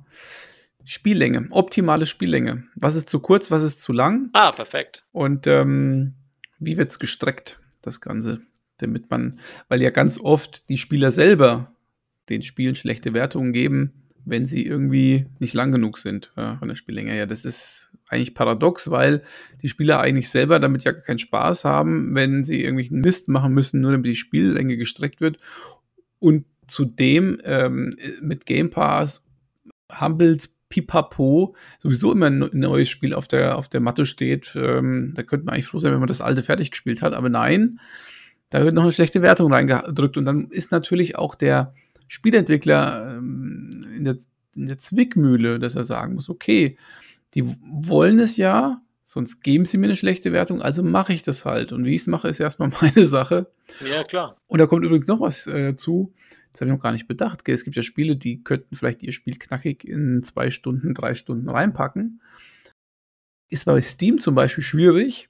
[0.86, 2.64] Spiellänge, optimale Spiellänge.
[2.76, 4.30] Was ist zu kurz, was ist zu lang?
[4.34, 5.06] Ah, perfekt.
[5.12, 6.16] Und ähm,
[6.58, 8.42] wie wird es gestreckt, das Ganze?
[8.78, 11.74] Damit man, weil ja ganz oft die Spieler selber
[12.30, 16.76] den Spielen schlechte Wertungen geben, wenn sie irgendwie nicht lang genug sind ja, von der
[16.76, 17.18] Spiellänge.
[17.18, 19.24] Ja, das ist eigentlich paradox, weil
[19.62, 23.82] die Spieler eigentlich selber damit ja keinen Spaß haben, wenn sie irgendwelchen Mist machen müssen,
[23.82, 25.38] nur damit die Spiellänge gestreckt wird.
[26.20, 29.26] Und zudem ähm, mit Game Pass,
[30.00, 34.56] Humbles, Pipapo sowieso immer ein neues Spiel auf der, auf der Matte steht.
[34.56, 37.14] Ähm, da könnte man eigentlich froh sein, wenn man das alte fertig gespielt hat.
[37.14, 37.80] Aber nein,
[38.50, 40.16] da wird noch eine schlechte Wertung reingedrückt.
[40.16, 41.74] Und dann ist natürlich auch der
[42.08, 44.18] Spielentwickler ähm, in, der,
[44.56, 46.78] in der Zwickmühle, dass er sagen muss, okay,
[47.34, 48.82] die wollen es ja,
[49.12, 51.72] sonst geben sie mir eine schlechte Wertung, also mache ich das halt.
[51.72, 53.52] Und wie ich es mache, ist erstmal meine Sache.
[53.84, 54.38] Ja, klar.
[54.46, 56.14] Und da kommt übrigens noch was äh, zu,
[56.52, 57.44] das habe ich noch gar nicht bedacht.
[57.44, 57.56] Gell?
[57.56, 61.50] Es gibt ja Spiele, die könnten vielleicht ihr Spiel knackig in zwei Stunden, drei Stunden
[61.50, 62.22] reinpacken.
[63.50, 65.30] Ist bei Steam zum Beispiel schwierig,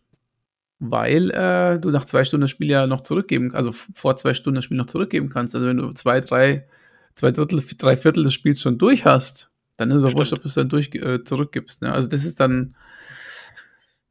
[0.80, 4.56] weil äh, du nach zwei Stunden das Spiel ja noch zurückgeben, also vor zwei Stunden
[4.56, 5.56] das Spiel noch zurückgeben kannst.
[5.56, 6.68] Also wenn du zwei, drei,
[7.16, 10.42] zwei Drittel, drei Viertel des Spiels schon durch hast, dann ist es auch wurscht, ob
[10.42, 11.82] du es dann durch, äh, zurückgibst.
[11.82, 11.94] Ne?
[11.94, 12.76] Also das ist dann,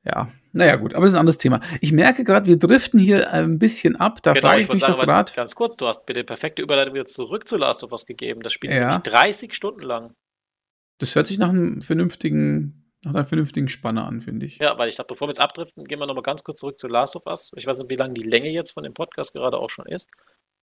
[0.09, 1.61] ja, naja gut, aber das ist ein anderes Thema.
[1.81, 4.23] Ich merke gerade, wir driften hier ein bisschen ab.
[4.23, 5.33] Da genau, frage ich, ich mich sagen, doch gerade.
[5.33, 8.41] Ganz kurz, du hast mir die perfekte Überleitung wieder zurück zu Last of Us gegeben.
[8.43, 10.15] Das Spiel ist nämlich 30 Stunden lang.
[10.99, 14.59] Das hört sich nach einem vernünftigen, nach einer vernünftigen Spanne an, finde ich.
[14.59, 16.89] Ja, weil ich dachte, bevor wir jetzt abdriften, gehen wir nochmal ganz kurz zurück zu
[16.89, 17.51] Last of Us.
[17.55, 20.11] Ich weiß nicht, wie lange die Länge jetzt von dem Podcast gerade auch schon ist.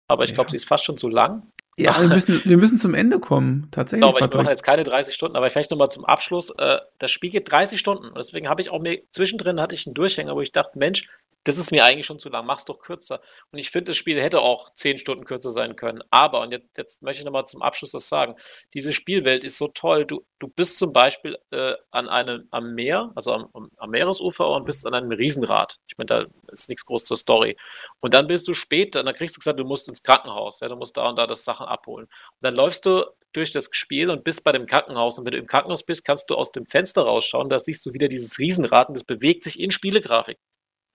[0.08, 0.36] Aber ich ja.
[0.36, 1.52] glaube, sie ist fast schon zu lang.
[1.78, 4.08] Ja, wir müssen, wir müssen zum Ende kommen, tatsächlich.
[4.08, 6.52] Genau, aber ich mache jetzt keine 30 Stunden, aber vielleicht nochmal zum Abschluss.
[6.58, 8.08] Äh, das Spiel geht 30 Stunden.
[8.08, 11.10] Und deswegen habe ich auch mir zwischendrin hatte ich einen Durchhänger, wo ich dachte, Mensch,
[11.46, 13.22] das ist mir eigentlich schon zu lang, mach's doch kürzer.
[13.52, 16.02] Und ich finde, das Spiel hätte auch zehn Stunden kürzer sein können.
[16.10, 18.36] Aber, und jetzt, jetzt möchte ich nochmal zum Abschluss was sagen,
[18.74, 20.06] diese Spielwelt ist so toll.
[20.06, 24.66] Du, du bist zum Beispiel äh, an einem, am Meer, also am, am, Meeresufer und
[24.66, 25.80] bist an einem Riesenrad.
[25.88, 27.56] Ich meine, da ist nichts groß zur Story.
[28.00, 30.76] Und dann bist du später, dann kriegst du gesagt, du musst ins Krankenhaus, ja, du
[30.76, 32.06] musst da und da das Sachen abholen.
[32.06, 35.20] Und dann läufst du durch das Spiel und bist bei dem Krankenhaus.
[35.20, 37.50] Und wenn du im Krankenhaus bist, kannst du aus dem Fenster rausschauen.
[37.50, 40.38] Da siehst du wieder dieses Riesenrad und das bewegt sich in Spielegrafik.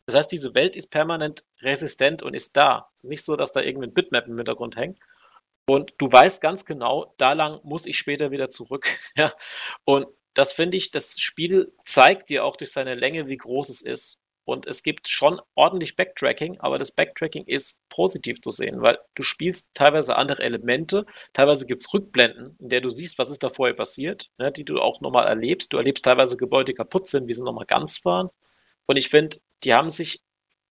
[0.07, 2.91] Das heißt, diese Welt ist permanent resistent und ist da.
[2.97, 4.99] Es ist nicht so, dass da irgendein Bitmap im Hintergrund hängt.
[5.67, 8.89] Und du weißt ganz genau, da lang muss ich später wieder zurück.
[9.85, 13.83] Und das finde ich, das Spiel zeigt dir auch durch seine Länge, wie groß es
[13.83, 14.20] ist.
[14.51, 19.23] Und es gibt schon ordentlich Backtracking, aber das Backtracking ist positiv zu sehen, weil du
[19.23, 23.49] spielst teilweise andere Elemente, teilweise gibt es Rückblenden, in der du siehst, was ist da
[23.49, 25.73] vorher passiert, ne, die du auch nochmal erlebst.
[25.73, 28.29] Du erlebst teilweise Gebäude kaputt sind, wie sie nochmal ganz waren.
[28.87, 30.21] Und ich finde, die haben sich,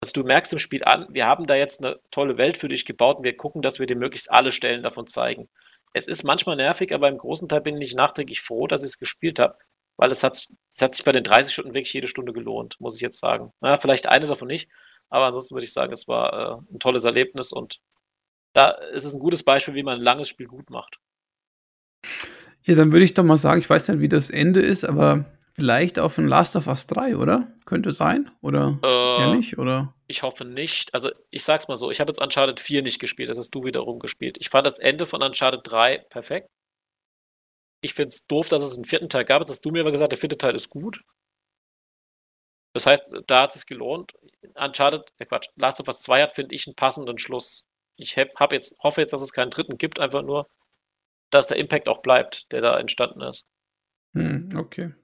[0.00, 2.84] also du merkst im Spiel an, wir haben da jetzt eine tolle Welt für dich
[2.84, 5.48] gebaut und wir gucken, dass wir dir möglichst alle Stellen davon zeigen.
[5.92, 8.98] Es ist manchmal nervig, aber im großen Teil bin ich nachträglich froh, dass ich es
[8.98, 9.58] gespielt habe,
[9.96, 12.96] weil es hat, es hat sich bei den 30 Stunden wirklich jede Stunde gelohnt, muss
[12.96, 13.52] ich jetzt sagen.
[13.60, 14.68] Na, vielleicht eine davon nicht,
[15.08, 17.80] aber ansonsten würde ich sagen, es war äh, ein tolles Erlebnis und
[18.52, 20.98] da ist es ein gutes Beispiel, wie man ein langes Spiel gut macht.
[22.62, 25.24] Ja, dann würde ich doch mal sagen, ich weiß nicht, wie das Ende ist, aber
[25.54, 27.48] vielleicht auf ein Last of Us 3, oder?
[27.66, 28.30] Könnte sein?
[28.40, 29.58] Oder äh, ja nicht?
[29.58, 29.94] Oder?
[30.06, 30.94] Ich hoffe nicht.
[30.94, 33.64] Also, ich sag's mal so: Ich habe jetzt Uncharted 4 nicht gespielt, das hast du
[33.64, 34.36] wiederum gespielt.
[34.40, 36.48] Ich fand das Ende von Uncharted 3 perfekt.
[37.84, 39.42] Ich finde es doof, dass es einen vierten Teil gab.
[39.42, 41.04] Jetzt hast du mir aber gesagt, der vierte Teil ist gut.
[42.72, 44.12] Das heißt, da hat es sich gelohnt.
[44.54, 47.66] Uncharted, äh Quatsch, Last of Us 2 hat, finde ich, einen passenden Schluss.
[47.96, 50.48] Ich hab jetzt, hoffe jetzt, dass es keinen dritten gibt, einfach nur,
[51.28, 53.44] dass der Impact auch bleibt, der da entstanden ist.
[54.14, 54.94] Hm, okay.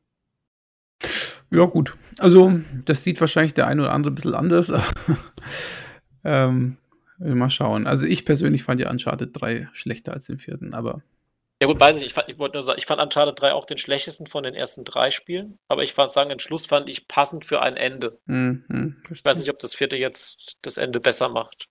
[1.50, 1.98] Ja, gut.
[2.16, 4.72] Also, das sieht wahrscheinlich der eine oder andere ein bisschen anders.
[6.24, 6.78] ähm,
[7.18, 7.86] mal schauen.
[7.86, 11.02] Also, ich persönlich fand ja Uncharted 3 schlechter als den vierten, aber.
[11.60, 12.16] Ja, gut, weiß ich nicht.
[12.16, 14.84] Ich, ich wollte nur sagen, ich fand Uncharted 3 auch den schlechtesten von den ersten
[14.84, 15.58] drei Spielen.
[15.68, 18.18] Aber ich fand sagen, den Schluss fand ich passend für ein Ende.
[18.24, 21.68] Mhm, ich weiß nicht, ob das vierte jetzt das Ende besser macht.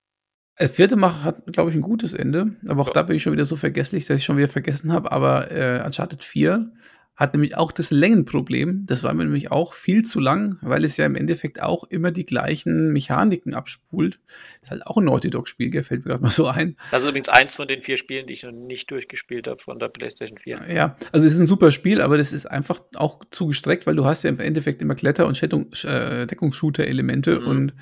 [0.60, 2.56] Der vierte macht, hat, glaube ich, ein gutes Ende.
[2.68, 2.94] Aber auch ja.
[2.94, 5.12] da bin ich schon wieder so vergesslich, dass ich schon wieder vergessen habe.
[5.12, 6.72] Aber äh, Uncharted 4
[7.20, 8.86] hat nämlich auch das Längenproblem.
[8.86, 12.12] Das war mir nämlich auch viel zu lang, weil es ja im Endeffekt auch immer
[12.12, 14.22] die gleichen Mechaniken abspult.
[14.62, 16.78] Ist halt auch ein Naughty Dog-Spiel, gefällt mir gerade mal so ein.
[16.92, 19.80] Das ist übrigens eins von den vier Spielen, die ich noch nicht durchgespielt habe von
[19.80, 20.72] der PlayStation 4.
[20.74, 23.98] Ja, also es ist ein super Spiel, aber das ist einfach auch zu gestreckt, weil
[23.98, 27.48] du hast ja im Endeffekt immer Kletter- und äh, Deckungsshooter-Elemente mhm.
[27.48, 27.74] und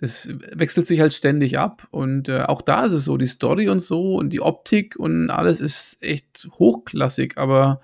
[0.00, 1.88] das wechselt sich halt ständig ab.
[1.92, 5.30] Und äh, auch da ist es so, die Story und so und die Optik und
[5.30, 7.80] alles ist echt hochklassig, aber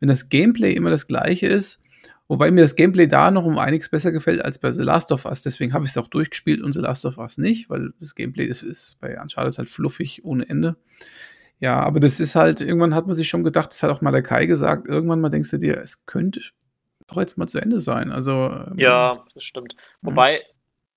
[0.00, 1.82] wenn das Gameplay immer das gleiche ist,
[2.28, 5.24] wobei mir das Gameplay da noch um einiges besser gefällt als bei The Last of
[5.26, 5.42] Us.
[5.42, 8.44] Deswegen habe ich es auch durchgespielt und The Last of Us nicht, weil das Gameplay
[8.44, 10.76] ist, ist bei Uncharted halt fluffig ohne Ende.
[11.60, 14.12] Ja, aber das ist halt, irgendwann hat man sich schon gedacht, das hat auch mal
[14.12, 16.40] der Kai gesagt, irgendwann mal denkst du dir, es könnte
[17.06, 18.10] doch jetzt mal zu Ende sein.
[18.10, 18.32] Also.
[18.32, 19.76] Ähm, ja, das stimmt.
[20.00, 20.42] Wobei,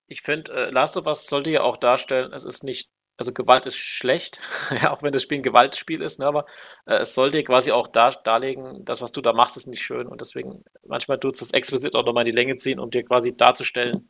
[0.06, 3.66] ich finde, äh, Last of Us sollte ja auch darstellen, es ist nicht, also Gewalt
[3.66, 4.40] ist schlecht,
[4.82, 6.46] ja, auch wenn das Spiel ein Gewaltspiel ist, ne, aber
[6.86, 10.06] äh, es sollte quasi auch dar darlegen, das, was du da machst, ist nicht schön
[10.06, 14.08] und deswegen, manchmal tut es explizit auch nochmal die Länge ziehen, um dir quasi darzustellen,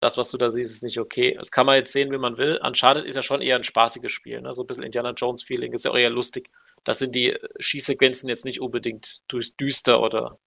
[0.00, 1.34] das, was du da siehst, ist nicht okay.
[1.38, 2.60] Das kann man jetzt sehen, wie man will.
[2.62, 4.52] Uncharted ist ja schon eher ein spaßiges Spiel, ne?
[4.52, 6.50] so ein bisschen Indiana Jones-Feeling, ist ja auch eher lustig.
[6.84, 9.22] Das sind die äh, Schießsequenzen jetzt nicht unbedingt
[9.60, 10.38] düster oder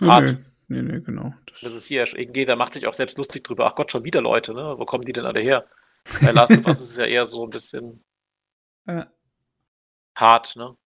[0.00, 0.36] hart.
[0.68, 1.34] Nee, nee, nee genau.
[1.46, 2.04] Das, das ist hier
[2.46, 3.66] da macht sich auch selbst lustig drüber.
[3.66, 4.74] Ach Gott, schon wieder Leute, ne?
[4.78, 5.66] Wo kommen die denn alle her?
[6.20, 8.04] Bei Last of Us ist es ja eher so ein bisschen
[8.86, 9.10] ja.
[10.14, 10.76] hart, ne?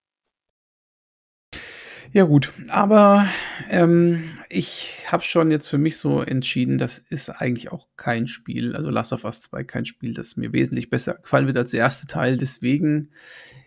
[2.15, 3.27] Ja gut, aber
[3.71, 8.77] ähm, ich habe schon jetzt für mich so entschieden, das ist eigentlich auch kein Spiel,
[8.77, 11.81] also Last of Us 2 kein Spiel, das mir wesentlich besser gefallen wird als der
[11.81, 12.37] erste Teil.
[12.37, 13.13] Deswegen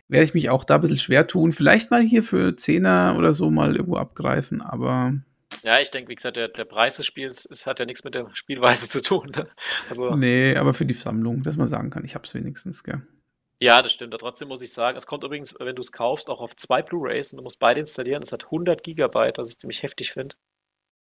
[0.08, 1.54] werde ich mich auch da ein bisschen schwer tun.
[1.54, 5.16] Vielleicht mal hier für Zehner oder so mal irgendwo abgreifen, aber
[5.66, 8.14] ja, ich denke, wie gesagt, der, der Preis des Spiels es hat ja nichts mit
[8.14, 9.32] der Spielweise zu tun.
[9.36, 9.48] Ne?
[9.90, 13.02] Also, nee, aber für die Sammlung, dass man sagen kann, ich habe es wenigstens, gell?
[13.60, 14.14] Ja, das stimmt.
[14.20, 17.34] Trotzdem muss ich sagen, es kommt übrigens, wenn du es kaufst, auch auf zwei Blu-Rays
[17.34, 18.22] und du musst beide installieren.
[18.22, 20.36] Es hat 100 Gigabyte, was ich ziemlich heftig finde.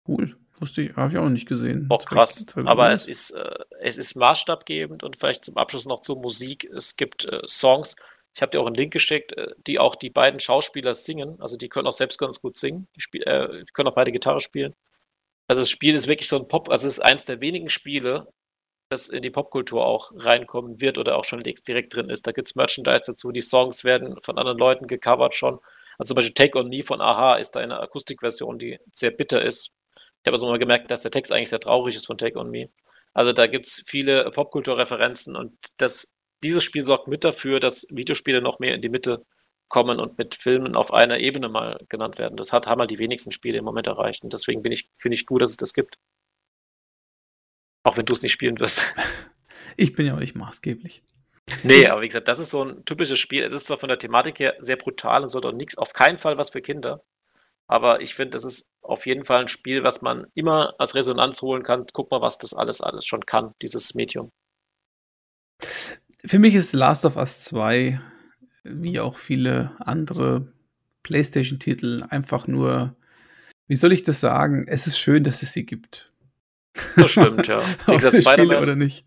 [0.06, 0.36] Cool.
[0.58, 1.86] Wusste ich, habe ich auch noch nicht gesehen.
[1.88, 2.46] Auch krass.
[2.64, 6.64] Aber es ist, äh, es ist maßstabgebend und vielleicht zum Abschluss noch zur Musik.
[6.72, 7.96] Es gibt äh, Songs,
[8.36, 11.40] ich habe dir auch einen Link geschickt, äh, die auch die beiden Schauspieler singen.
[11.40, 12.86] Also die können auch selbst ganz gut singen.
[12.94, 14.74] Die, spiel, äh, die können auch beide Gitarre spielen.
[15.48, 18.28] Also das Spiel ist wirklich so ein Pop, also es ist eines der wenigen Spiele,
[18.90, 22.26] das in die Popkultur auch reinkommen wird oder auch schon direkt drin ist.
[22.26, 25.58] Da gibt es Merchandise dazu, die Songs werden von anderen Leuten gecovert schon.
[25.98, 29.42] Also zum Beispiel Take On Me von Aha ist da eine Akustikversion, die sehr bitter
[29.42, 29.70] ist.
[29.96, 32.50] Ich habe also mal gemerkt, dass der Text eigentlich sehr traurig ist von Take On
[32.50, 32.68] Me.
[33.14, 36.12] Also da gibt es viele Popkulturreferenzen und das,
[36.46, 39.24] dieses Spiel sorgt mit dafür, dass Videospiele noch mehr in die Mitte
[39.68, 42.36] kommen und mit Filmen auf einer Ebene mal genannt werden.
[42.36, 44.22] Das hat, haben halt die wenigsten Spiele im Moment erreicht.
[44.22, 45.98] Und deswegen ich, finde ich gut, dass es das gibt.
[47.82, 48.82] Auch wenn du es nicht spielen wirst.
[49.78, 51.02] Ich bin ja auch nicht maßgeblich.
[51.62, 53.42] Nee, aber wie gesagt, das ist so ein typisches Spiel.
[53.42, 56.16] Es ist zwar von der Thematik her sehr brutal und sollte auch nichts, auf keinen
[56.16, 57.04] Fall was für Kinder.
[57.66, 61.42] Aber ich finde, das ist auf jeden Fall ein Spiel, was man immer als Resonanz
[61.42, 61.84] holen kann.
[61.92, 64.32] Guck mal, was das alles, alles schon kann, dieses Medium.
[66.24, 68.00] Für mich ist Last of Us 2,
[68.64, 70.52] wie auch viele andere
[71.02, 72.96] PlayStation-Titel, einfach nur,
[73.68, 74.66] wie soll ich das sagen?
[74.68, 76.12] Es ist schön, dass es sie gibt.
[76.96, 77.58] Das stimmt, ja.
[77.86, 79.06] Wie gesagt, Spiele oder nicht.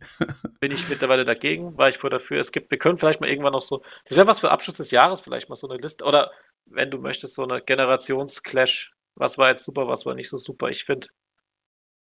[0.60, 2.39] bin ich mittlerweile dagegen, war ich vor dafür.
[2.39, 4.91] Es gibt, wir können vielleicht mal irgendwann noch so, das wäre was für Abschluss des
[4.91, 6.03] Jahres, vielleicht mal so eine Liste.
[6.05, 6.32] Oder
[6.66, 8.93] wenn du möchtest, so eine Generationsclash.
[9.16, 10.70] Was war jetzt super, was war nicht so super.
[10.70, 11.07] Ich finde,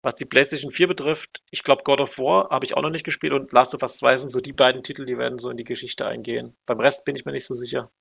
[0.01, 3.03] was die PlayStation 4 betrifft, ich glaube, God of War habe ich auch noch nicht
[3.03, 5.57] gespielt und Last of Us 2 sind so die beiden Titel, die werden so in
[5.57, 6.55] die Geschichte eingehen.
[6.65, 7.91] Beim Rest bin ich mir nicht so sicher.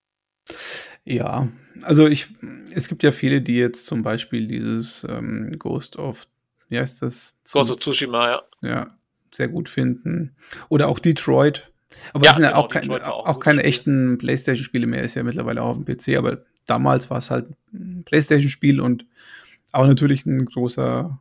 [1.05, 1.49] Ja,
[1.82, 2.28] also ich,
[2.72, 6.26] es gibt ja viele, die jetzt zum Beispiel dieses ähm, Ghost of
[6.68, 7.38] wie heißt das?
[7.51, 8.42] Ghost of Tsushima, ja.
[8.62, 8.88] Ja,
[9.32, 10.36] sehr gut finden.
[10.68, 11.70] Oder auch Detroit.
[12.12, 13.68] Aber ja, das sind ja genau, auch, kein, auch, auch keine Spiel.
[13.68, 17.47] echten PlayStation-Spiele mehr, ist ja mittlerweile auch auf dem PC, aber damals war es halt
[17.72, 19.07] ein PlayStation-Spiel und
[19.72, 21.20] auch natürlich ein großer.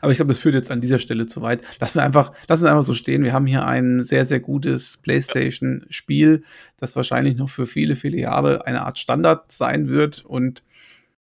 [0.00, 1.62] Aber ich glaube, das führt jetzt an dieser Stelle zu weit.
[1.80, 3.22] Lassen wir einfach, lassen wir einfach so stehen.
[3.22, 6.42] Wir haben hier ein sehr, sehr gutes PlayStation-Spiel,
[6.78, 10.62] das wahrscheinlich noch für viele, viele Jahre eine Art Standard sein wird und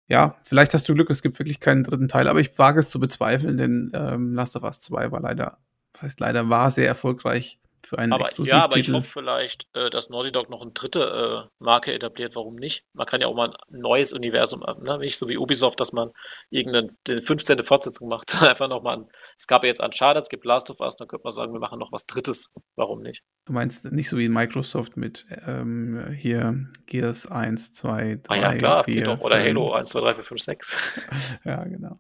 [0.08, 2.90] ja, vielleicht hast du Glück, es gibt wirklich keinen dritten Teil, aber ich wage es
[2.90, 5.60] zu bezweifeln, denn ähm, Last of Us 2 war leider,
[5.94, 9.90] das heißt leider, war sehr erfolgreich für einen aber, Ja, aber ich hoffe vielleicht, äh,
[9.90, 12.36] dass Naughty Dog noch eine dritte äh, Marke etabliert.
[12.36, 12.84] Warum nicht?
[12.94, 14.98] Man kann ja auch mal ein neues Universum, ne?
[15.00, 16.12] nicht so wie Ubisoft, dass man
[16.50, 16.90] irgendeine
[17.22, 17.64] 15.
[17.64, 18.36] Fortsetzung macht.
[18.42, 19.06] Einfach nochmal,
[19.38, 21.60] es gab ja jetzt Uncharted, es gibt Last of Us, dann könnte man sagen, wir
[21.60, 22.52] machen noch was Drittes.
[22.76, 23.24] Warum nicht?
[23.46, 28.56] Du meinst nicht so wie Microsoft mit ähm, hier Gears 1, 2, 3, ah ja,
[28.56, 29.20] klar, 4, doch.
[29.22, 29.48] Oder 5.
[29.48, 31.02] Halo 1, 2, 3, 4, 5, 6.
[31.46, 32.00] ja, genau.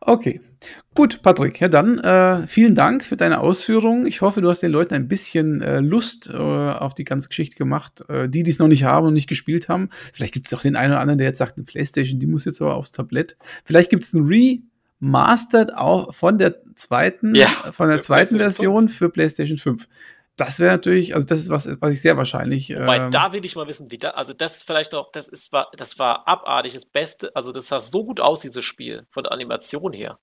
[0.00, 0.40] Okay.
[0.94, 1.60] Gut, Patrick.
[1.60, 4.06] Ja, dann äh, vielen Dank für deine Ausführungen.
[4.06, 7.56] Ich hoffe, du hast den Leuten ein bisschen äh, Lust äh, auf die ganze Geschichte
[7.56, 8.04] gemacht.
[8.08, 9.90] Äh, die, die es noch nicht haben und nicht gespielt haben.
[10.12, 12.44] Vielleicht gibt es auch den einen oder anderen, der jetzt sagt, eine Playstation, die muss
[12.44, 13.36] jetzt aber aufs Tablett.
[13.64, 14.26] Vielleicht gibt es ein
[15.00, 19.88] Remastered auch von der zweiten, ja, von der zweiten Version für PlayStation 5.
[20.36, 22.70] Das wäre natürlich, also das ist was, was ich sehr wahrscheinlich.
[22.70, 25.52] Wobei, ähm, da will ich mal wissen, wie da, also das vielleicht auch, das ist,
[25.52, 29.24] war, das war abartig, das Beste, also das sah so gut aus, dieses Spiel, von
[29.24, 30.18] der Animation her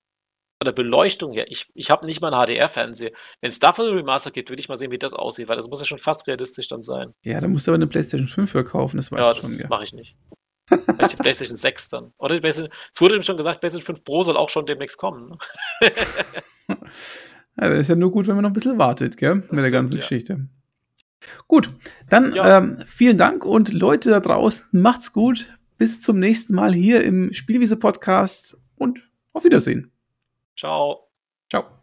[0.65, 3.11] der Beleuchtung her, ich, ich habe nicht mal einen HDR-Fernseher.
[3.39, 5.67] Wenn es davon ein Remaster gibt, will ich mal sehen, wie das aussieht, weil das
[5.69, 7.13] muss ja schon fast realistisch dann sein.
[7.23, 9.51] Ja, da musst du aber eine PlayStation 5 für kaufen, das weiß ja, ich schon.
[9.51, 10.17] Ja, das mache ich nicht.
[10.67, 12.13] Vielleicht die PlayStation 6 dann.
[12.17, 14.97] Oder die PlayStation, es wurde ihm schon gesagt, PlayStation 5 Pro soll auch schon demnächst
[14.97, 15.29] kommen.
[15.29, 15.37] Ne?
[17.61, 19.41] ja, das ist ja nur gut, wenn man noch ein bisschen wartet, gell?
[19.41, 20.01] Das Mit der ganzen ja.
[20.01, 20.47] Geschichte.
[21.47, 21.69] Gut,
[22.09, 22.57] dann ja.
[22.57, 25.47] ähm, vielen Dank und Leute da draußen, macht's gut.
[25.77, 29.93] Bis zum nächsten Mal hier im Spielwiese-Podcast und auf Wiedersehen.
[30.59, 31.07] Ciao.
[31.49, 31.78] Ciao.